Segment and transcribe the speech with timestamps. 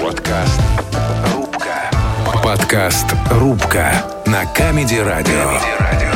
[0.00, 0.60] Подкаст
[1.34, 1.90] «Рубка».
[2.42, 6.13] Подкаст «Рубка» на Камеди Радио.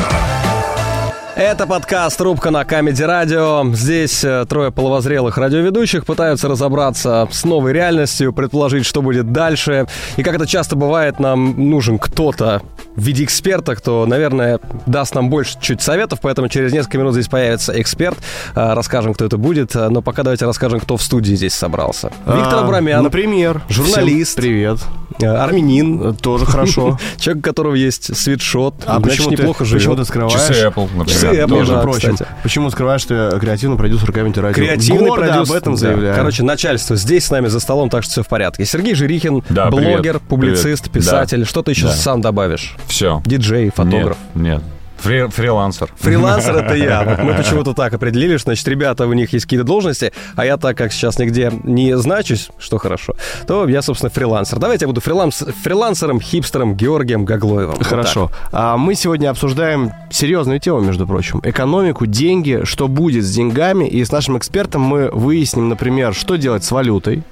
[1.39, 3.63] Это подкаст «Рубка на Камеди Радио».
[3.73, 9.87] Здесь э, трое половозрелых радиоведущих пытаются разобраться с новой реальностью, предположить, что будет дальше.
[10.17, 12.61] И как это часто бывает, нам нужен кто-то
[12.97, 17.29] в виде эксперта, кто, наверное, даст нам больше чуть советов, поэтому через несколько минут здесь
[17.29, 18.17] появится эксперт.
[18.53, 22.11] Э, Расскажем, кто это будет, э, но пока давайте расскажем, кто в студии здесь собрался.
[22.25, 23.61] Виктор А, Абрамян, Например.
[23.69, 24.35] журналист.
[24.35, 24.79] Привет.
[25.21, 26.97] Э, армянин, Э, Тоже хорошо.
[27.17, 29.97] человек, у которого есть свитшот, А почему ты, неплохо почему живет.
[29.97, 30.33] ты скрываешь?
[30.33, 31.07] Часы Apple, например.
[31.07, 34.55] Часы Apple, Между прочим, почему скрываешь, что я креативный продюсер Comedy Радио?
[34.55, 35.41] Креативный продюсер.
[35.41, 36.15] об этом заявляю.
[36.15, 38.65] Короче, начальство здесь с нами за столом, так что все в порядке.
[38.65, 41.45] Сергей Жирихин, блогер, публицист, писатель.
[41.45, 42.75] Что ты еще сам добавишь?
[42.87, 43.21] Все.
[43.25, 44.17] Диджей, фотограф.
[44.35, 44.63] Нет, нет.
[45.03, 45.89] Фри- фрилансер.
[45.97, 47.03] Фрилансер это я.
[47.03, 50.57] Вот мы почему-то так определили, что, значит, ребята, у них есть какие-то должности, а я
[50.57, 53.15] так как сейчас нигде не значусь, что хорошо,
[53.47, 54.59] то я, собственно, фрилансер.
[54.59, 55.43] Давайте я буду фриланс...
[55.63, 57.75] фрилансером, хипстером Георгием Гаглоевым.
[57.75, 58.31] Вот Хорошо.
[58.51, 61.41] А мы сегодня обсуждаем серьезную тему, между прочим.
[61.43, 63.85] Экономику, деньги, что будет с деньгами.
[63.85, 67.23] И с нашим экспертом мы выясним, например, что делать с валютой.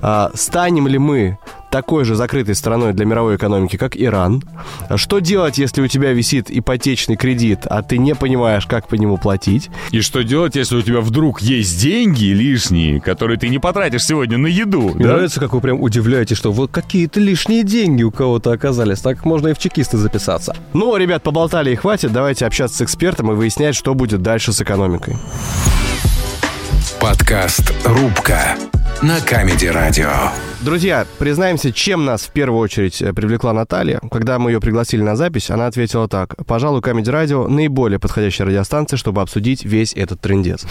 [0.00, 1.38] А, станем ли мы
[1.70, 4.42] такой же закрытой страной для мировой экономики, как Иран?
[4.94, 9.18] Что делать, если у тебя висит ипотечный кредит, а ты не понимаешь, как по нему
[9.18, 9.70] платить?
[9.90, 14.38] И что делать, если у тебя вдруг есть деньги лишние, которые ты не потратишь сегодня
[14.38, 14.90] на еду?
[14.94, 15.12] Мне да?
[15.14, 19.00] нравится, как вы прям удивляетесь, что вот какие-то лишние деньги у кого-то оказались.
[19.00, 20.56] Так можно и в чекисты записаться.
[20.72, 22.12] Ну, ребят, поболтали и хватит.
[22.12, 25.16] Давайте общаться с экспертом и выяснять, что будет дальше с экономикой.
[27.00, 28.56] Подкаст «Рубка»
[29.02, 30.08] на Comedy Радио.
[30.62, 34.00] Друзья, признаемся, чем нас в первую очередь э, привлекла Наталья.
[34.10, 36.34] Когда мы ее пригласили на запись, она ответила так.
[36.46, 40.66] Пожалуй, Comedy Радио наиболее подходящая радиостанция, чтобы обсудить весь этот трендец.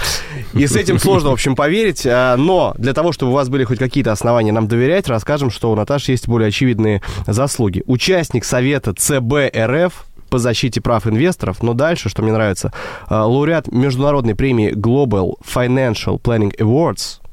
[0.54, 2.06] И с этим сложно, в общем, поверить.
[2.06, 5.72] а, Но для того, чтобы у вас были хоть какие-то основания нам доверять, расскажем, что
[5.72, 7.84] у Наташи есть более очевидные заслуги.
[7.86, 12.74] Участник совета ЦБ РФ по защите прав инвесторов, но дальше, что мне нравится,
[13.08, 17.20] а, лауреат международной премии Global Financial Planning Awards–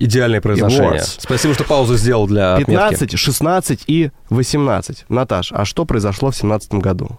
[0.00, 1.00] Идеальное произношение.
[1.00, 1.16] Awards.
[1.18, 2.70] Спасибо, что паузу сделал для отметки.
[2.70, 5.04] 15, 16 и 18.
[5.10, 7.18] Наташ, а что произошло в 17 году?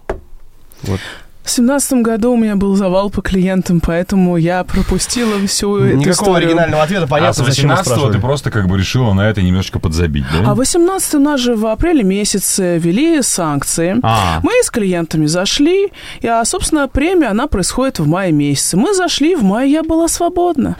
[1.44, 6.36] В семнадцатом году у меня был завал по клиентам, поэтому я пропустила всю эту Никакого
[6.36, 9.42] оригинального ответа, а с понятно, зачем мы 18 ты просто как бы решила на это
[9.42, 10.50] немножечко подзабить, да?
[10.50, 13.96] А 18 у нас же в апреле месяце ввели санкции.
[14.02, 14.38] А.
[14.42, 18.76] Мы с клиентами зашли, и, а, собственно, премия, она происходит в мае месяце.
[18.76, 20.76] Мы зашли, в мае я была свободна.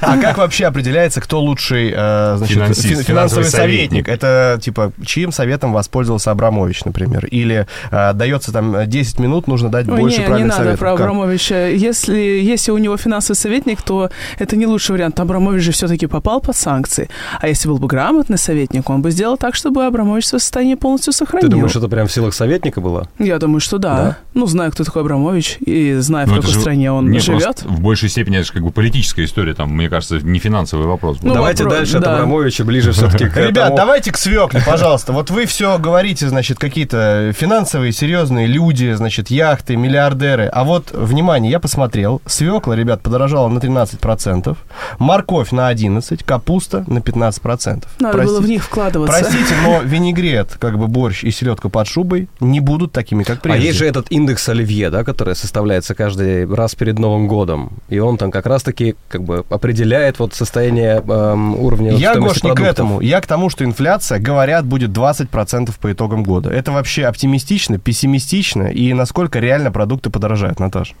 [0.00, 4.08] А как вообще определяется, кто лучший э, финансовый советник?
[4.08, 7.26] Это, типа, чьим советом воспользовался Абрамович, например?
[7.26, 10.80] Или э, дается там 10 минут, нужно дать Ой, больше не, не правильных надо советов?
[10.80, 11.00] про Как?
[11.00, 11.68] Абрамовича.
[11.68, 15.18] Если, если у него финансовый советник, то это не лучший вариант.
[15.20, 17.08] Абрамович же все-таки попал под санкции.
[17.40, 21.12] А если был бы грамотный советник, он бы сделал так, чтобы Абрамович свое состояние полностью
[21.12, 21.48] Ты сохранил.
[21.50, 23.08] думаешь, это прям в силах советника было?
[23.18, 23.96] Я думаю, что да.
[23.96, 24.18] Да?
[24.34, 27.62] Ну, знаю, кто такой Абрамович, и знаю, в Ну, какой же- стране он не, живет.
[27.62, 31.18] в большей степени это же как бы политическая история, там, мне кажется, не финансовый вопрос.
[31.18, 31.28] был.
[31.28, 32.14] Ну, Давайте вопрос- дальше от да.
[32.14, 35.12] Абрамовича ближе все-таки к Ребят, давайте к свекле, пожалуйста.
[35.12, 40.46] Вот вы все говорите, значит, какие-то финансовые, серьезные люди, значит, яхты, миллиардеры.
[40.46, 42.20] А вот, внимание, я посмотрел.
[42.26, 44.56] Свекла, ребят, подорожала на 13%,
[44.98, 47.84] морковь на 11%, капуста на 15%.
[48.00, 49.18] Надо Прости- было в них вкладываться.
[49.20, 53.40] Простите, но винегрет, как бы борщ и селедка под шубой не будут такими, как А
[53.40, 53.66] прежде.
[53.66, 57.72] есть же этот индекс Оливье, да, который составляется каждый раз перед Новым годом.
[57.88, 62.54] И он там как раз-таки как бы определяет вот состояние эм, уровня Я, Гош, не
[62.54, 63.00] к этому.
[63.00, 66.50] Я к тому, что инфляция, говорят, будет 20% по итогам года.
[66.50, 68.64] Это вообще оптимистично, пессимистично?
[68.64, 70.96] И насколько реально продукты подорожают, Наташ?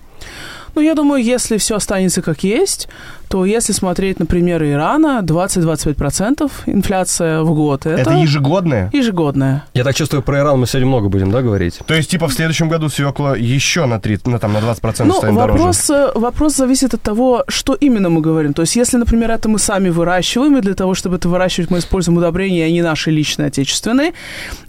[0.74, 2.88] Ну, я думаю, если все останется как есть,
[3.28, 7.86] то если смотреть на примеры Ирана, 20-25% инфляция в год.
[7.86, 8.90] Это, Это, ежегодное?
[8.92, 9.64] ежегодная.
[9.74, 11.80] Я так чувствую, про Иран мы сегодня много будем, да, говорить?
[11.86, 15.14] То есть, типа, в следующем году свекла еще на, 3, на, там, на 20% Ну,
[15.14, 15.58] станет дороже?
[15.58, 18.54] вопрос, э, вопрос зависит от того, что именно мы говорим.
[18.54, 21.78] То есть, если, например, это мы сами выращиваем, и для того, чтобы это выращивать, мы
[21.78, 24.12] используем удобрения, они наши личные, отечественные,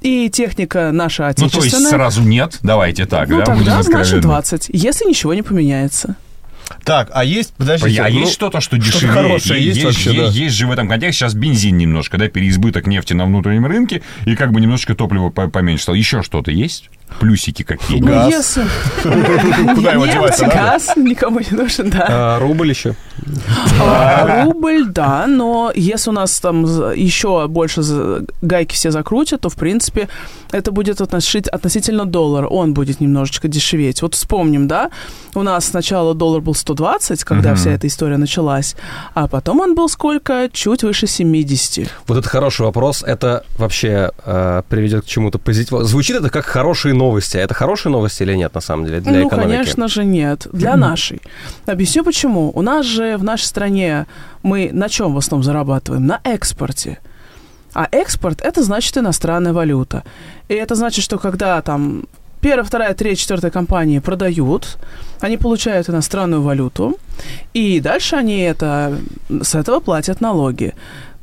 [0.02, 1.92] и техника наша Ну, то есть отечественная.
[1.92, 4.22] сразу нет, давайте так, ну, да, будем тогда значит откровенны.
[4.22, 5.89] 20, если ничего не поменяется.
[6.86, 9.12] Так, а есть, подождите, А ну, есть что-то, что что-то дешевее?
[9.14, 10.28] хорошее есть вообще, да?
[10.28, 14.36] есть же в этом контексте сейчас бензин немножко, да, переизбыток нефти на внутреннем рынке, и
[14.36, 15.96] как бы немножечко топлива по- поменьше стало.
[15.96, 16.90] Еще что-то есть?
[17.20, 17.64] Плюсики?
[17.64, 17.80] Газ.
[17.90, 18.64] Ну, если...
[19.76, 20.46] Куда его надо?
[20.46, 22.08] газ никому не нужен, да.
[22.10, 22.96] А, рубль еще.
[23.82, 26.64] А, Рубль, да, но если у нас там
[26.94, 27.82] еще больше
[28.42, 30.10] гайки все закрутят, то, в принципе,
[30.52, 32.48] это будет относительно доллара.
[32.48, 34.02] Он будет немножечко дешеветь.
[34.02, 34.90] Вот вспомним, да,
[35.36, 38.76] у нас сначала доллар был 120, когда вся эта история началась,
[39.14, 40.50] а потом он был сколько?
[40.52, 41.90] Чуть выше 70.
[42.08, 43.04] Вот это хороший вопрос.
[43.04, 45.86] Это вообще э, приведет к чему-то позитивному.
[45.86, 47.38] Звучит это как хорошие новости.
[47.38, 49.56] А это хорошие новости или нет, на самом деле, для ну, экономики?
[49.56, 50.48] конечно же, нет.
[50.54, 51.22] Для нашей.
[51.66, 52.52] Объясню почему.
[52.56, 54.06] У нас же в нашей стране
[54.44, 56.06] мы на чем в основном зарабатываем?
[56.06, 56.98] На экспорте.
[57.74, 60.04] А экспорт это значит иностранная валюта.
[60.50, 62.04] И это значит, что когда там
[62.42, 64.78] первая, вторая, третья, четвертая компании продают,
[65.22, 66.98] они получают иностранную валюту,
[67.54, 68.98] и дальше они это,
[69.42, 70.74] с этого платят налоги.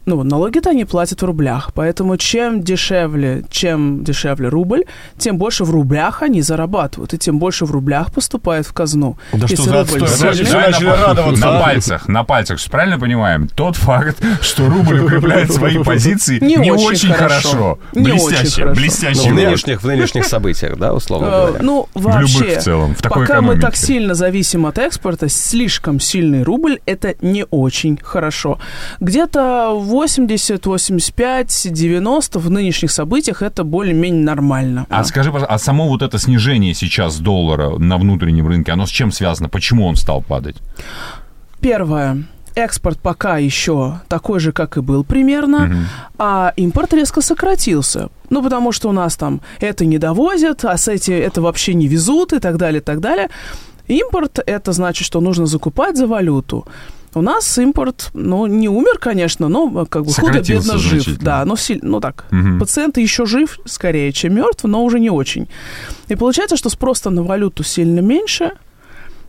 [0.07, 4.85] Ну, налоги-то они платят в рублях, поэтому чем дешевле, чем дешевле рубль,
[5.19, 9.19] тем больше в рублях они зарабатывают, и тем больше в рублях поступает в казну.
[9.33, 11.63] Да Если что за рубль сильный- Все начали радоваться, На а?
[11.63, 12.61] пальцах, на пальцах.
[12.71, 13.49] Правильно понимаем?
[13.49, 17.49] Тот факт, что рубль укрепляет свои позиции, Не не очень очень хорошо.
[17.49, 17.79] хорошо.
[17.93, 18.65] Не очень Блестяще.
[18.65, 19.31] Ну, блестяще.
[19.31, 21.59] в нынешних, в нынешних событиях, да, условно Э, говоря.
[21.65, 23.67] Ну, В вообще, любых в целом, в такой пока мы экономике.
[23.67, 28.61] так сильно зависим от экспорта, слишком сильный рубль, это не очень хорошо.
[29.01, 34.87] Где-то 80, 85, 90 в нынешних событиях это более-менее нормально.
[34.91, 38.91] А скажи, пожалуйста, а само вот это снижение сейчас доллара на внутреннем рынке, оно с
[38.91, 39.49] чем связано?
[39.49, 40.57] Почему он стал падать?
[41.61, 42.25] Первое.
[42.55, 45.85] Экспорт пока еще такой же, как и был примерно, Мгм.
[46.19, 48.09] а импорт резко сократился.
[48.29, 51.89] Ну, потому что у нас там это не довозят, а с этим это вообще не
[51.89, 53.29] везут и так далее, и так далее.
[53.89, 56.67] Импорт– это значит, что нужно закупать за валюту.
[57.17, 61.19] У нас импорт, ну, не умер, конечно, но как бы худо-бедно жив.
[61.19, 62.59] Да, но силь- ну так, Мгм.
[62.61, 65.49] пациент еще жив скорее, чем мертв, но уже не очень.
[66.09, 68.51] И получается, что спрос на валюту сильно меньше,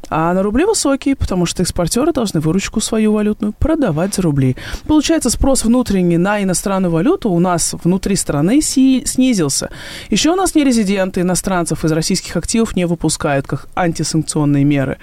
[0.10, 4.56] а на рубли высокий, потому что экспортеры должны выручку свою валютную продавать за рубли.
[4.88, 9.70] Получается, спрос внутренний на иностранную валюту у нас внутри страны си- снизился.
[10.10, 14.98] Еще у нас нерезиденты иностранцев из российских активов не выпускают как антисанкционные меры.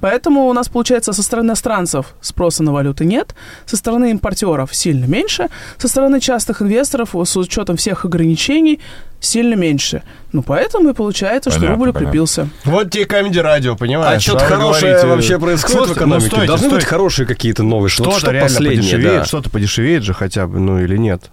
[0.00, 3.34] Поэтому у нас, получается, со стороны иностранцев спроса на валюты нет,
[3.66, 8.80] со стороны импортеров сильно меньше, со стороны частных инвесторов с учетом всех ограничений
[9.20, 10.02] сильно меньше.
[10.32, 12.08] Ну, поэтому и получается, что Понятно, рубль понятно.
[12.08, 12.48] укрепился.
[12.64, 14.18] Вот тебе Камеди Радио, понимаешь?
[14.18, 16.24] А что-то хорошее говорите, вообще происходит слушайте, в экономике?
[16.24, 16.86] Ну, стойте, Должны быть стойте.
[16.86, 17.64] хорошие какие-то.
[17.64, 19.24] Вот Что-то что реально последнее, подешевеет, да.
[19.24, 21.30] что-то подешевеет же хотя бы, ну или нет?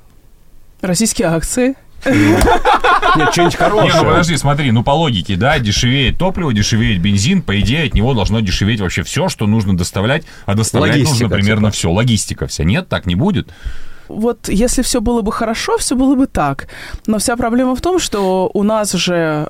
[0.81, 1.75] Российские акции.
[2.05, 4.03] Нет, что-нибудь Не, ну хорошее.
[4.03, 8.39] подожди, смотри, ну по логике, да, дешевеет топливо, дешевеет бензин, по идее от него должно
[8.41, 11.77] дешеветь вообще все, что нужно доставлять, а доставлять Логистика, нужно примерно типа.
[11.77, 12.63] все, логистика вся.
[12.63, 13.49] Нет, так не будет.
[14.07, 16.67] Вот если все было бы хорошо, все было бы так.
[17.07, 19.47] Но вся проблема в том, что у нас же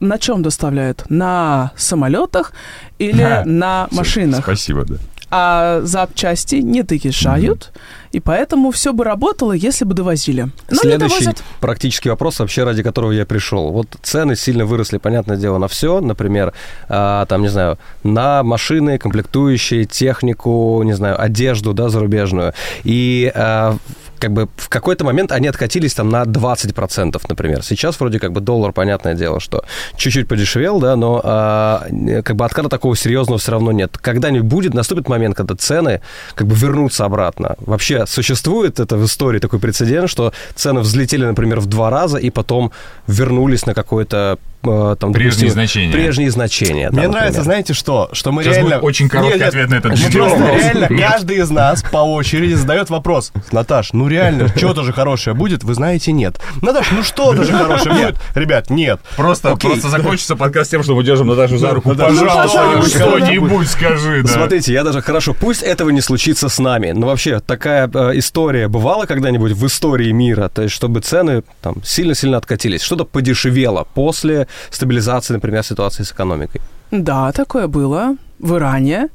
[0.00, 1.04] на чем доставляют?
[1.08, 2.52] На самолетах
[2.98, 4.42] или на машинах.
[4.42, 4.96] Спасибо, да.
[5.34, 7.72] А запчасти не доезжают,
[8.10, 10.48] и поэтому все бы работало, если бы довозили.
[10.68, 13.72] Но Следующий практический вопрос, вообще ради которого я пришел.
[13.72, 16.02] Вот цены сильно выросли, понятное дело, на все.
[16.02, 16.52] Например,
[16.86, 22.52] а, там, не знаю, на машины, комплектующие, технику, не знаю, одежду, да, зарубежную.
[22.84, 23.78] И а,
[24.22, 27.64] как бы в какой-то момент они откатились там на 20%, например.
[27.64, 29.64] Сейчас вроде как бы доллар, понятное дело, что
[29.96, 31.86] чуть-чуть подешевел, да, но а,
[32.24, 33.98] как бы отката такого серьезного все равно нет.
[33.98, 36.02] Когда-нибудь будет, наступит момент, когда цены
[36.36, 37.56] как бы вернутся обратно.
[37.58, 42.30] Вообще существует это в истории такой прецедент, что цены взлетели, например, в два раза и
[42.30, 42.70] потом
[43.08, 45.92] вернулись на какое-то э, там, Прежние допустим, значения.
[45.92, 46.72] Прежние значения.
[46.90, 47.10] Мне например.
[47.10, 48.08] нравится, знаете что?
[48.12, 48.76] Что мы Сейчас реально...
[48.76, 50.60] будет очень короткий Нет, нет, ответ на этот просто вопрос.
[50.62, 51.00] реально, Нет.
[51.00, 53.32] каждый из нас по очереди задает вопрос.
[53.50, 55.64] Наташ, ну реально, что-то же хорошее будет?
[55.64, 56.40] Вы знаете, нет.
[56.60, 58.16] Наташ, ну что-то же хорошее будет?
[58.34, 59.00] Ребят, нет.
[59.16, 61.94] Просто, просто закончится подкаст тем, что мы держим Наташу за руку.
[61.94, 64.28] Пожалуйста, что-нибудь скажи, да.
[64.28, 68.68] Смотрите, я даже хорошо, пусть этого не случится с нами, но вообще такая э, история
[68.68, 74.46] бывала когда-нибудь в истории мира, то есть чтобы цены там сильно-сильно откатились, что-то подешевело после
[74.70, 76.60] стабилизации, например, ситуации с экономикой.
[76.90, 79.08] Да, такое было в Иране,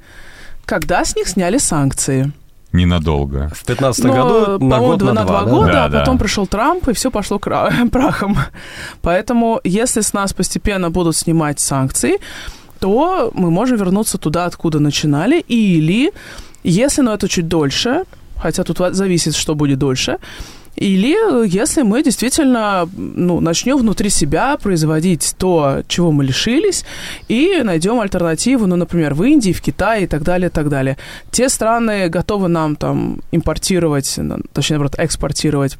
[0.66, 2.32] когда с них сняли санкции.
[2.74, 3.50] Ненадолго.
[3.56, 5.52] В 2015 Но, году на по-моему, год, два- на два, да?
[5.52, 6.00] года, Да, а да.
[6.00, 8.38] потом пришел Трамп, и все пошло кра- прахом.
[9.02, 12.18] Поэтому, если с нас постепенно будут снимать санкции,
[12.80, 16.12] то мы можем вернуться туда, откуда начинали, или,
[16.64, 18.04] если, но это чуть дольше,
[18.36, 20.18] хотя тут зависит, что будет дольше,
[20.78, 26.86] или э, если мы действительно ну, начнем внутри себя производить то, чего мы лишились,
[27.28, 30.98] и найдем альтернативу, ну, например, в Индии, в Китае и так далее, и так далее.
[31.32, 34.20] Те страны готовы нам там импортировать,
[34.54, 35.78] точнее, наоборот, экспортировать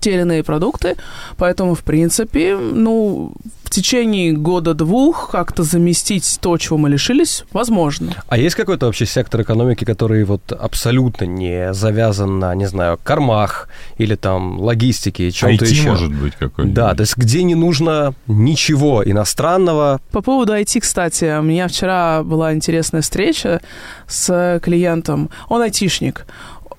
[0.00, 0.96] те или иные продукты.
[1.36, 3.32] Поэтому, в принципе, ну,
[3.64, 8.12] в течение года-двух как-то заместить то, чего мы лишились, возможно.
[8.28, 13.68] А есть какой-то вообще сектор экономики, который вот абсолютно не завязан на, не знаю, кормах
[13.96, 15.88] или там логистике, чем-то IT еще?
[15.88, 16.74] может быть какой-нибудь.
[16.74, 20.00] Да, то есть где не нужно ничего иностранного.
[20.10, 23.62] По поводу IT, кстати, у меня вчера была интересная встреча
[24.06, 25.30] с клиентом.
[25.48, 26.26] Он айтишник.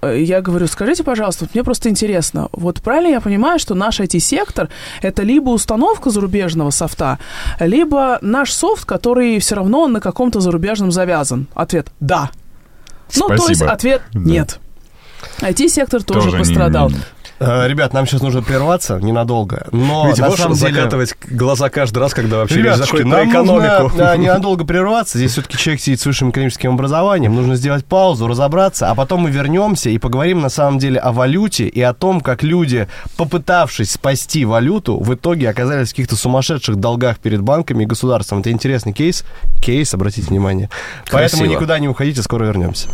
[0.03, 3.99] Э, Я говорю, скажите, пожалуйста, вот мне просто интересно, вот правильно я понимаю, что наш
[3.99, 4.69] IT-сектор–
[5.01, 7.19] это либо установка зарубежного софта,
[7.59, 11.47] либо наш софт, который все равно на каком-то зарубежном завязан?
[11.53, 12.31] Ответ– да.
[13.15, 13.71] Ну, то есть Спасибо.
[13.71, 14.19] ответ– Да.
[14.19, 14.59] нет.
[15.41, 16.89] IT-сектор тоже, Тоже не- пострадал.
[16.89, 16.99] не- Э,
[17.67, 20.73] Ребят, нам сейчас нужно прерваться ненадолго, но Ведь на можешь самом деле...
[20.73, 23.83] закатывать глаза каждый раз, когда вообще речь Ребятушки, заходит про нам экономику.
[23.83, 25.17] нужно да, ненадолго прерваться.
[25.17, 27.35] Здесь все-таки человек сидит с высшим экономическим образованием.
[27.35, 31.67] Нужно сделать паузу, разобраться, а потом мы вернемся и поговорим на самом деле о валюте
[31.67, 37.19] и о том, как люди, попытавшись спасти валюту, в итоге оказались в каких-то сумасшедших долгах
[37.19, 38.39] перед банками и государством.
[38.39, 39.23] Это интересный кейс.
[39.61, 40.69] Кейс, обратите внимание.
[41.11, 41.55] Поэтому Красиво.
[41.55, 42.87] никуда не уходите, скоро вернемся.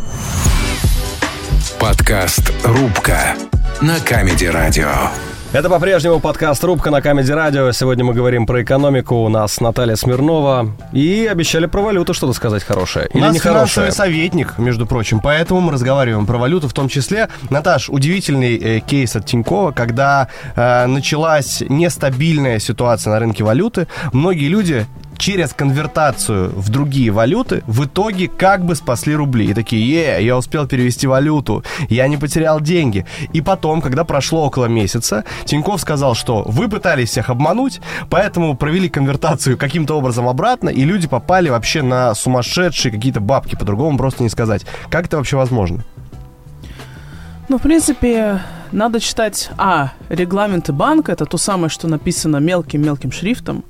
[1.78, 3.34] Подкаст «Рубка»
[3.80, 4.88] на Comedy Радио.
[5.52, 7.72] Это по-прежнему подкаст «Рубка» на Камеди Радио.
[7.72, 9.16] Сегодня мы говорим про экономику.
[9.16, 10.70] У нас Наталья Смирнова.
[10.92, 13.08] И обещали про валюту что-то сказать хорошее.
[13.12, 13.66] У Или нас нехорошее.
[13.66, 17.28] финансовый советник, между прочим, поэтому мы разговариваем про валюту в том числе.
[17.50, 24.46] Наташ, удивительный э, кейс от Тинькова, когда э, началась нестабильная ситуация на рынке валюты, многие
[24.46, 24.86] люди
[25.20, 29.50] через конвертацию в другие валюты в итоге как бы спасли рубли.
[29.50, 33.06] И такие, е, я успел перевести валюту, я не потерял деньги.
[33.34, 38.88] И потом, когда прошло около месяца, Тиньков сказал, что вы пытались всех обмануть, поэтому провели
[38.88, 44.30] конвертацию каким-то образом обратно, и люди попали вообще на сумасшедшие какие-то бабки, по-другому просто не
[44.30, 44.64] сказать.
[44.88, 45.84] Как это вообще возможно?
[47.50, 48.40] Ну, в принципе,
[48.72, 53.64] надо читать, а, регламенты банка, это то самое, что написано мелким-мелким шрифтом,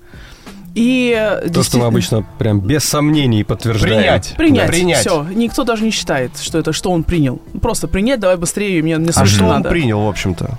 [0.74, 3.96] и э, То, что мы действительно- обычно прям без сомнений подтверждаем.
[4.02, 4.34] Принять.
[4.36, 4.66] Принять.
[4.66, 5.00] Да, принять.
[5.00, 5.26] Все.
[5.34, 7.40] Никто даже не считает, что это что он принял.
[7.60, 9.68] Просто принять, давай быстрее, мне, мне А срочно что он надо.
[9.70, 10.58] принял, в общем-то?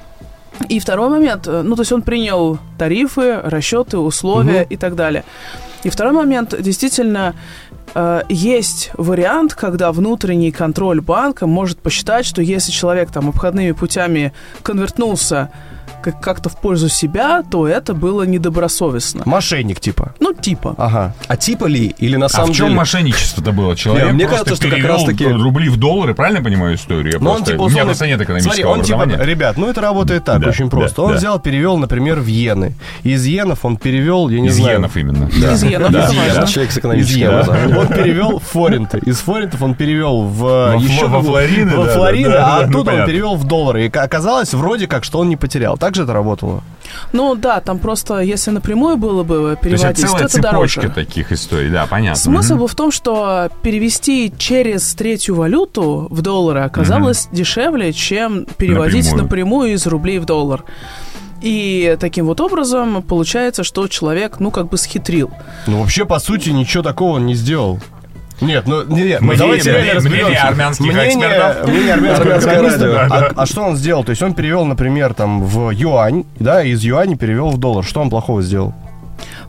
[0.70, 5.24] И второй момент, э, ну, то есть он принял тарифы, расчеты, условия и так далее.
[5.84, 7.34] И второй момент, действительно,
[7.96, 14.34] э, есть вариант, когда внутренний контроль банка может посчитать, что если человек там обходными путями
[14.62, 15.50] конвертнулся
[16.02, 19.24] как- как-то в пользу себя, то это было недобросовестно.
[19.26, 20.14] Мошенник, типа.
[20.20, 20.76] Ну, типа.
[20.78, 21.14] Ага.
[21.28, 21.96] А типа ли?
[21.98, 22.78] Или на А самом в чем деле...
[22.78, 23.76] мошенничество-то было?
[23.76, 26.76] Человек Не, мне просто кажется, что как перевел раз-таки- рубли в доллары, правильно я понимаю
[26.76, 27.14] историю?
[27.14, 27.52] Я Ну, он, просто...
[27.54, 29.30] типа, У меня условно- просто нет экономического Смотри, он типа, образования.
[29.32, 31.02] ребят, ну это работает так, Да, очень да, просто.
[31.02, 31.18] Он да.
[31.18, 32.74] взял, перевел, например, в иены.
[33.04, 34.76] Из иенов он перевел, я не Из знаю...
[34.78, 35.26] иенов именно.
[35.28, 36.06] Из иенов, Да.
[36.06, 36.48] это важно.
[36.48, 37.78] Человек с Из экономическим образованием.
[37.78, 38.98] Он перевел в форинты.
[39.00, 40.40] Из форинтов он перевел в...
[40.42, 43.06] Во еще во флорины, Во да, флорины, да, да, а да, ну, оттуда он понятно.
[43.12, 43.86] перевел в доллары.
[43.86, 45.78] И ка- оказалось вроде как, что он не потерял.
[45.78, 46.64] Так же это работало?
[47.14, 50.34] Ну да, там просто, если напрямую было бы То есть это переводить, то целая это
[50.34, 50.96] цепочка дороже.
[50.96, 52.20] таких историй, да, понятно.
[52.22, 52.60] Смысл Мгм.
[52.60, 59.24] был в том, что перевести через третью валюту в доллары оказалось дешевле, чем переводить Напрямую.
[59.24, 59.74] напрямую.
[59.74, 60.64] из рублей в доллар.
[61.42, 65.32] И таким вот образом получается, что человек, ну, как бы схитрил.
[65.66, 67.80] Ну, вообще, по сути, ничего такого он не сделал.
[68.42, 71.68] Нет, ну, не, не, Мнение- давайте мнение- мнение армянских мнение, экспертов.
[71.70, 72.94] мнение экономистов.
[72.96, 73.16] радио.
[73.16, 74.04] А, а что он сделал?
[74.04, 77.84] То есть он перевел, например, там в юань, да, из юаня перевел в доллар.
[77.86, 78.74] Что он плохого сделал?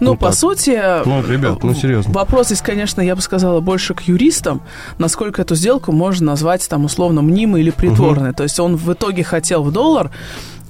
[0.01, 0.35] Ну, Ну, по так.
[0.35, 0.79] сути...
[1.07, 2.13] Ну, ребят, ну, серьезно.
[2.13, 4.61] Вопрос здесь, конечно, я бы сказала, больше к юристам,
[4.99, 8.33] насколько эту сделку можно назвать там условно мнимой или притворной.
[8.35, 10.11] То есть он в итоге хотел в доллар,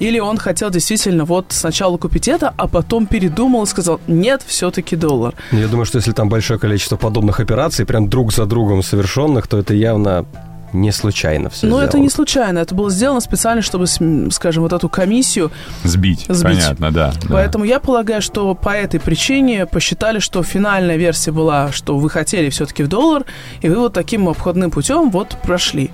[0.02, 4.97] или он хотел действительно вот сначала купить это, а потом передумал и сказал, нет, все-таки
[4.97, 5.35] доллар.
[5.52, 9.59] Я думаю, что если там большое количество подобных операций, прям друг за другом совершенных, то
[9.59, 10.26] это явно
[10.73, 14.88] не случайно все Но это не случайно, это было сделано специально, чтобы, скажем, вот эту
[14.88, 15.52] комиссию.
[15.85, 16.42] Сбить, Сбить.
[16.42, 17.12] понятно, да.
[17.23, 17.28] да.
[17.28, 22.50] Поэтому я полагаю, что по этой причине посчитали, что финальная версия была, что вы хотели
[22.50, 23.25] все-таки в доллар,
[23.61, 25.90] и вы вот таким обходным путем вот прошли.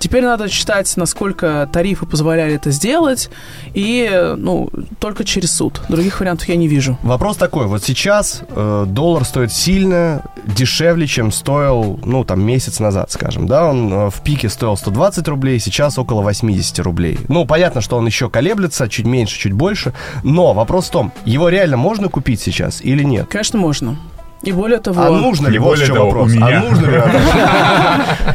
[0.00, 3.30] Теперь надо считать, насколько тарифы позволяли это сделать,
[3.74, 5.82] и, ну, только через суд.
[5.90, 6.98] Других вариантов я не вижу.
[7.02, 13.12] Вопрос такой, вот сейчас э, доллар стоит сильно дешевле, чем стоил, ну, там, месяц назад,
[13.12, 17.18] скажем, да, он э, в пике стоил 120 рублей, сейчас около 80 рублей.
[17.28, 19.92] Ну, понятно, что он еще колеблется, чуть меньше, чуть больше,
[20.24, 23.26] но вопрос в том, его реально можно купить сейчас или нет?
[23.28, 23.98] Конечно, можно.
[24.42, 25.02] И более того...
[25.02, 25.58] А нужно ли?
[25.58, 26.32] Вот в более чем вопрос.
[26.32, 26.58] меня.
[26.58, 27.02] А нужно ли?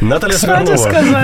[0.02, 0.76] Наталья Смирнова.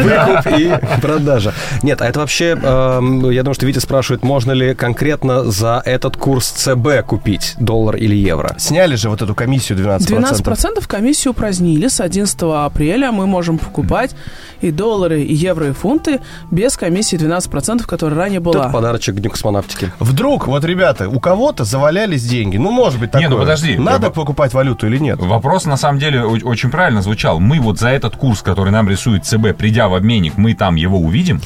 [0.02, 1.54] Выкуп и продажа.
[1.82, 6.16] Нет, а это вообще, эм, я думаю, что Витя спрашивает, можно ли конкретно за этот
[6.16, 8.56] курс ЦБ купить доллар или евро?
[8.58, 9.98] Сняли же вот эту комиссию 12%.
[10.08, 11.86] 12% комиссию упразднили.
[11.86, 14.16] С 11 апреля мы можем покупать
[14.60, 16.20] и доллары, и евро, и фунты
[16.50, 18.72] без комиссии 12%, которая ранее Вот Это была.
[18.72, 19.92] подарочек к Дню космонавтики.
[20.00, 22.56] Вдруг, вот, ребята, у кого-то завалялись деньги.
[22.56, 23.28] Ну, может быть, такое.
[23.28, 23.76] Не, ну подожди.
[23.76, 25.18] Надо покупать валюту или нет?
[25.20, 27.40] Вопрос на самом деле очень правильно звучал.
[27.40, 30.98] Мы вот за этот курс, который нам рисует ЦБ, придя в обменник, мы там его
[30.98, 31.40] увидим?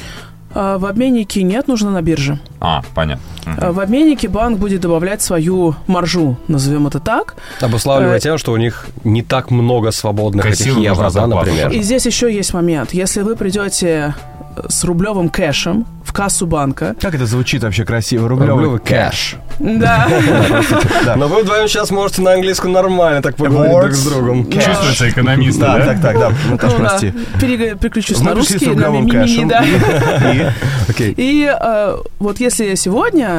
[0.53, 2.39] А В обменнике нет, нужно на бирже.
[2.59, 3.23] А, понятно.
[3.59, 7.35] А В обменнике банк будет добавлять свою маржу, назовем это так.
[7.61, 11.71] Обуславливая Э, тем, что у них не так много свободных этих евро, да, например.
[11.71, 12.93] И здесь еще есть момент.
[12.93, 14.13] Если вы придете
[14.55, 18.27] э, с рублевым кэшем в кассу банка, Как это звучит вообще красиво?
[18.29, 19.35] Рублевый, Рублевый кэш.
[19.59, 20.07] да,
[21.17, 24.49] Но вы вдвоем сейчас можете на английском нормально так поговорить друг с другом.
[24.49, 26.31] Чувствуется экономист, Да, так, так, да.
[26.49, 26.89] Наташ, Ну, да.
[26.89, 27.13] прости.
[27.39, 29.47] Переключусь на русский, на кэшем.
[29.47, 29.63] да.
[30.99, 33.36] И э, вот если сегодня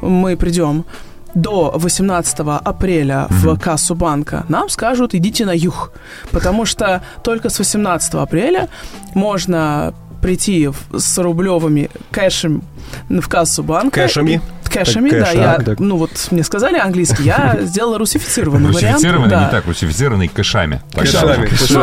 [0.00, 0.84] мы придем
[1.34, 5.92] до 18 апреля в кассу банка, нам скажут, идите на юг.
[6.30, 8.68] Потому что только с 18 апреля
[9.14, 12.62] можно прийти с рублевыми кэшем
[13.08, 14.02] в кассу банка.
[14.02, 14.40] Кэшами?
[14.68, 15.24] Кэшами, Так, да.
[15.26, 15.80] кэш, я, а, так.
[15.80, 18.94] ну вот мне сказали английский, я сделала русифицированный вариант.
[18.96, 19.44] Русифицированный, да.
[19.44, 20.82] не так, русифицированный кэшами.
[20.94, 21.76] Кэшами, Ну, Кэшами.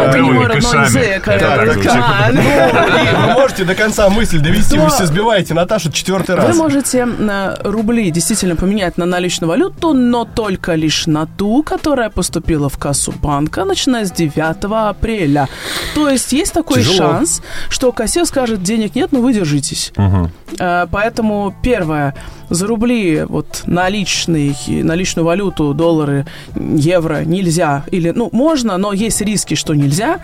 [1.24, 2.34] on.
[2.34, 6.58] И Вы можете до конца мысль довести, вы все сбиваете Наташу четвертый Вы раз.
[6.58, 12.70] можете э, рубли действительно поменять на наличную валюту, но только лишь на ту, которая поступила
[12.70, 15.48] в кассу банка, начиная с 9 апреля.
[15.96, 19.92] То есть есть такой шанс, что кассир скажет, денег нет, но вы держитесь.
[20.60, 22.16] Э, Поэтому первое,
[22.50, 26.26] за рубли вот наличный, наличную валюту, доллары,
[26.56, 27.84] евро нельзя.
[27.92, 30.20] Или, ну, можно, но есть риски, что нельзя.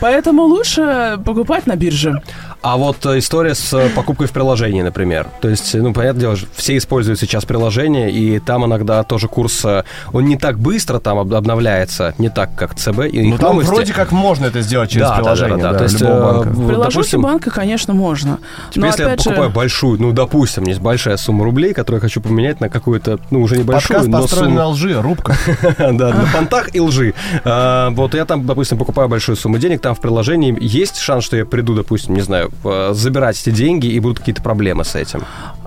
[0.00, 2.22] Поэтому лучше покупать на бирже.
[2.66, 5.26] А вот э, история с э, покупкой в приложении, например.
[5.42, 9.84] То есть, ну, понятное дело, все используют сейчас приложение, и там иногда тоже курс, э,
[10.14, 13.68] он не так быстро там об- обновляется, не так, как ЦБ и Ну там новости.
[13.70, 16.20] вроде как можно это сделать через Да, да, приложение да, да, да, то есть, любого
[16.32, 16.48] банка.
[16.48, 18.38] в- приложении банка, конечно, можно.
[18.70, 21.98] Теперь, Но если я опять же, покупаю большую, ну, допустим, есть большая сумма рублей, которую
[21.98, 24.56] я хочу поменять на какую-то, ну, уже небольшую, Подкаст но построен сумму.
[24.58, 25.36] на лжи, рубка.
[25.78, 27.12] Да, на понтах и лжи.
[27.44, 31.36] А, Вот я там, допустим, покупаю большую сумму денег, там в приложении есть шанс, что
[31.36, 32.50] я приду, допустим, не знаю,
[32.92, 35.22] забирать эти деньги, и будут какие-то проблемы с этим.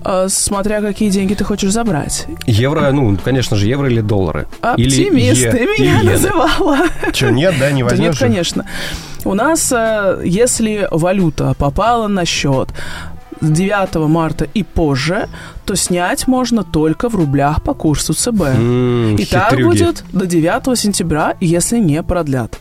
[0.06, 2.26] э, смотря какие деньги ты хочешь забрать.
[2.46, 4.48] Евро, ну, конечно же, евро или доллары.
[4.78, 6.12] Или Оптимист, е- ты или меня иены.
[6.14, 6.78] называла.
[7.14, 8.06] Че, нет, да, не Да возьмешь?
[8.08, 8.20] нет, же?
[8.22, 8.66] конечно.
[9.26, 12.70] У нас, э, если валюта попала на счет
[13.42, 15.28] 9 марта и позже,
[15.66, 18.42] то снять можно только в рублях по курсу ЦБ.
[18.42, 19.64] М, И так хитрюги.
[19.68, 22.60] будет до 9 сентября, если не продлят.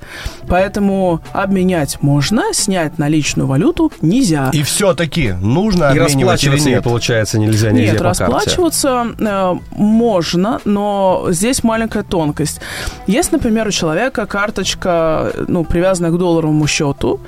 [0.49, 4.51] Поэтому обменять можно, снять наличную валюту нельзя.
[4.53, 6.83] И все-таки нужно И обменивать или расплачиваться, нет?
[6.85, 12.61] получается, нельзя нигде Нет, по расплачиваться э, можно, но здесь маленькая тонкость.
[13.07, 17.21] Есть, например, у человека карточка, ну, привязанная к долларовому счету,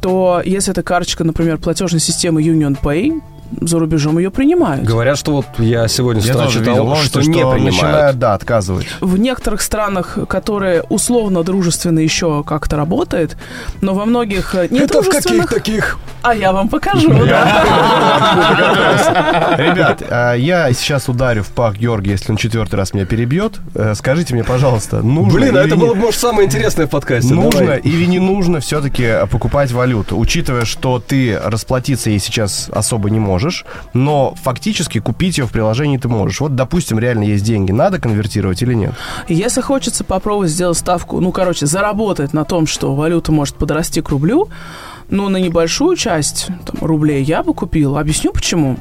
[0.00, 3.20] то если эта карточка, например, платежной системы Union Pay,
[3.60, 4.84] за рубежом ее принимают.
[4.84, 7.64] Говорят, что вот я сегодня Я тоже читал, видел новости, что что, не принимают.
[7.64, 8.86] начинают, да, отказывать.
[9.00, 13.36] В некоторых странах, которые условно дружественно еще как-то работает,
[13.80, 15.98] но во многих э, Это в каких таких?
[16.22, 17.64] А я вам покажу, да.
[19.56, 23.58] Ребят, а, я сейчас ударю в пах Георгия, если он четвертый раз меня перебьет.
[23.74, 26.90] Э, Скажите мне, пожалуйста, нужно Блин, а это не- было бы, может, самое интересное в
[26.90, 27.32] подкасте.
[27.34, 33.18] Нужно или не нужно все-таки покупать валюту, учитывая, что ты расплатиться ей сейчас особо не
[33.20, 33.37] можешь,
[33.94, 36.40] но фактически купить ее в приложении ты можешь.
[36.40, 38.92] Вот, допустим, реально есть деньги, надо конвертировать или нет?
[39.28, 44.08] Если хочется попробовать сделать ставку, ну, короче, заработать на том, что валюта может подрасти к
[44.08, 44.48] рублю,
[45.10, 47.96] ну, на небольшую часть там, рублей я бы купил.
[47.96, 48.76] Объясню почему.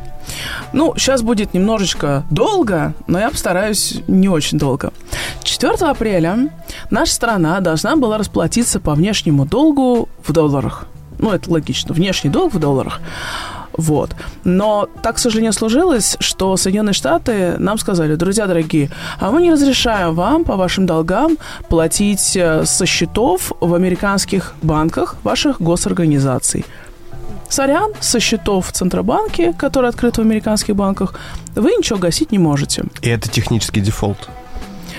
[0.74, 4.91] Ну, сейчас будет немножечко долго, но я постараюсь не очень долго.
[5.43, 6.50] 4 апреля
[6.89, 10.86] наша страна должна была расплатиться по внешнему долгу в долларах.
[11.20, 11.93] Ну, это логично.
[11.93, 13.00] Внешний долг в долларах.
[13.78, 14.16] Вот.
[14.44, 19.52] Но так, к сожалению, сложилось, что Соединенные Штаты нам сказали, друзья дорогие, а мы не
[19.52, 21.38] разрешаем вам по вашим долгам
[21.70, 26.66] платить э, со счетов в американских банках ваших госорганизаций.
[27.50, 31.16] Сорян, со счетов в Центробанке, которые открыты в американских банках,
[31.56, 32.84] вы ничего гасить не можете.
[33.02, 34.30] И это технический дефолт.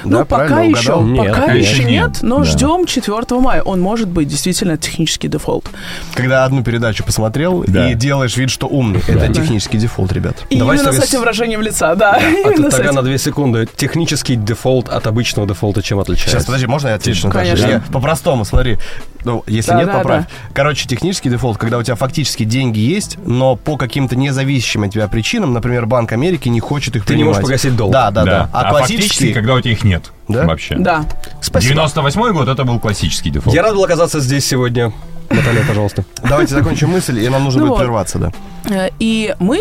[0.05, 1.01] Да, ну, пока еще?
[1.03, 2.23] Нет, пока еще нет, нет.
[2.23, 2.45] но Да.
[2.45, 3.63] ждем 4 мая.
[3.63, 5.69] Он может быть действительно технический дефолт.
[6.15, 7.91] Когда одну передачу посмотрел Да.
[7.91, 9.01] и делаешь вид, что умный.
[9.09, 10.37] Это технический дефолт, ребят.
[10.51, 12.13] И Давай именно с этим с- выражением лица, да.
[12.15, 13.69] А именно ты с тогда на две секунды.
[13.77, 16.37] Технический дефолт от обычного дефолта чем отличается?
[16.37, 17.39] Сейчас, подожди, можно я отвечу это?
[17.39, 17.83] Конечно.
[17.93, 18.79] По-простому, смотри.
[19.25, 20.25] Ну, если Да, нет, да, поправь.
[20.55, 25.09] Короче, технический дефолт, когда у тебя фактически деньги есть, но по каким-то независящим от тебя
[25.09, 27.29] причинам, например, Банк Америки не хочет их Ты не принимать.
[27.37, 27.93] можешь погасить долг.
[27.93, 28.49] Да, да, да.
[28.53, 30.45] А, фактически, когда у тебя их нет Да?
[30.47, 30.77] вообще.
[30.77, 31.05] Да.
[31.41, 31.75] Спасибо.
[31.75, 33.55] 98 год это был классический дефолт.
[33.55, 34.93] Я рад был оказаться здесь сегодня.
[35.31, 36.05] Наталья, пожалуйста.
[36.27, 37.81] Давайте закончим мысль, и нам нужно Ну будет вот.
[37.85, 38.33] прерваться, да.
[38.71, 39.59] Э, И мы,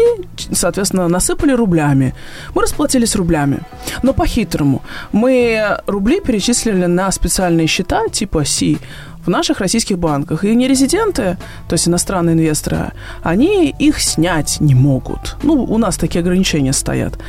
[0.54, 2.14] соответственно, насыпали рублями.
[2.56, 3.60] Мы расплатились рублями.
[4.02, 4.82] Но по-хитрому.
[5.12, 8.78] Мы рубли перечислили на специальные счета типа Си
[9.26, 10.46] в наших российских банках.
[10.46, 11.38] И нерезиденты,
[11.68, 15.36] то есть иностранные инвесторы, они их снять не могут.
[15.44, 17.20] Ну, у нас такие ограничения стоят.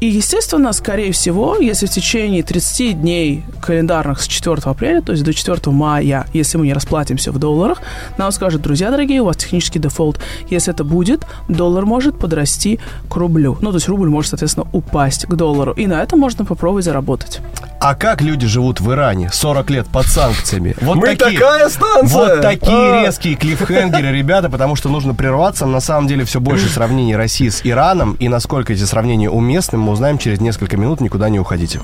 [0.00, 5.22] И, естественно, скорее всего, если в течение 30 дней календарных с 4 апреля, то есть
[5.24, 7.82] до 4 мая, если мы не расплатимся в долларах,
[8.16, 10.18] нам скажут, друзья дорогие, у вас технический дефолт.
[10.48, 13.58] Если это будет, доллар может подрасти к рублю.
[13.60, 15.72] Ну, то есть рубль может, соответственно, упасть к доллару.
[15.72, 17.40] И на это можно попробовать заработать.
[17.82, 20.76] А как люди живут в Иране 40 лет под санкциями?
[20.82, 22.34] Вот Мы такие, такая станция!
[22.34, 23.06] Вот такие А.
[23.06, 25.64] резкие клиффхенгеры, ребята, потому что нужно прерваться.
[25.64, 28.16] На самом деле все больше сравнений России с Ираном.
[28.20, 31.00] И насколько эти сравнения уместны, мы узнаем через несколько минут.
[31.00, 31.80] Никуда не уходите.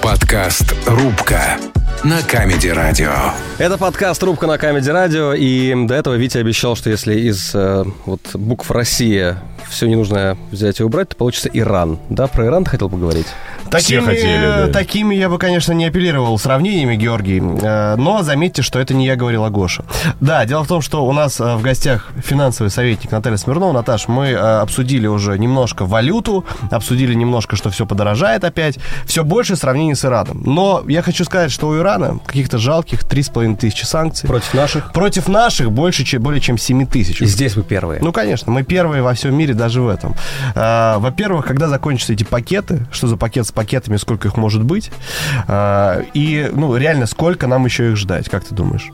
[0.00, 1.58] Подкаст «Рубка»
[2.02, 3.12] на Comedy Радио.
[3.58, 7.84] Это подкаст «Рубка» на Comedy Радио, и до этого Витя обещал, что если из э,
[8.06, 11.98] вот, букв «Россия» все ненужное взять и убрать, то получится Иран.
[12.10, 13.26] Да, про Иран ты хотел поговорить?
[13.70, 14.68] Такими, хотели, да.
[14.68, 17.40] такими я бы, конечно, не апеллировал сравнениями, Георгий.
[17.40, 19.84] Э, Но заметьте, что это не я говорил, а Гоша.
[20.20, 23.72] Да, дело в том, что у нас э, в гостях финансовый советник Наталья Смирнова.
[23.72, 28.78] Наташ, мы э, обсудили уже немножко валюту, обсудили немножко, что все подорожает опять.
[29.06, 30.42] Все больше сравнений с Ираном.
[30.44, 31.83] Но я хочу сказать, что у Ирана
[32.26, 34.28] каких-то жалких 3,5 тысячи санкций.
[34.28, 34.92] Против наших?
[34.92, 37.20] Против наших больше, чем, более чем 7 тысяч.
[37.22, 38.00] И здесь вы первые.
[38.02, 40.14] Ну, конечно, мы первые во всем мире даже в этом.
[40.54, 44.90] А, Во-первых, когда закончатся эти пакеты, что за пакет с пакетами, сколько их может быть,
[45.46, 48.90] А, и, ну, реально, сколько нам еще их ждать, как ты думаешь?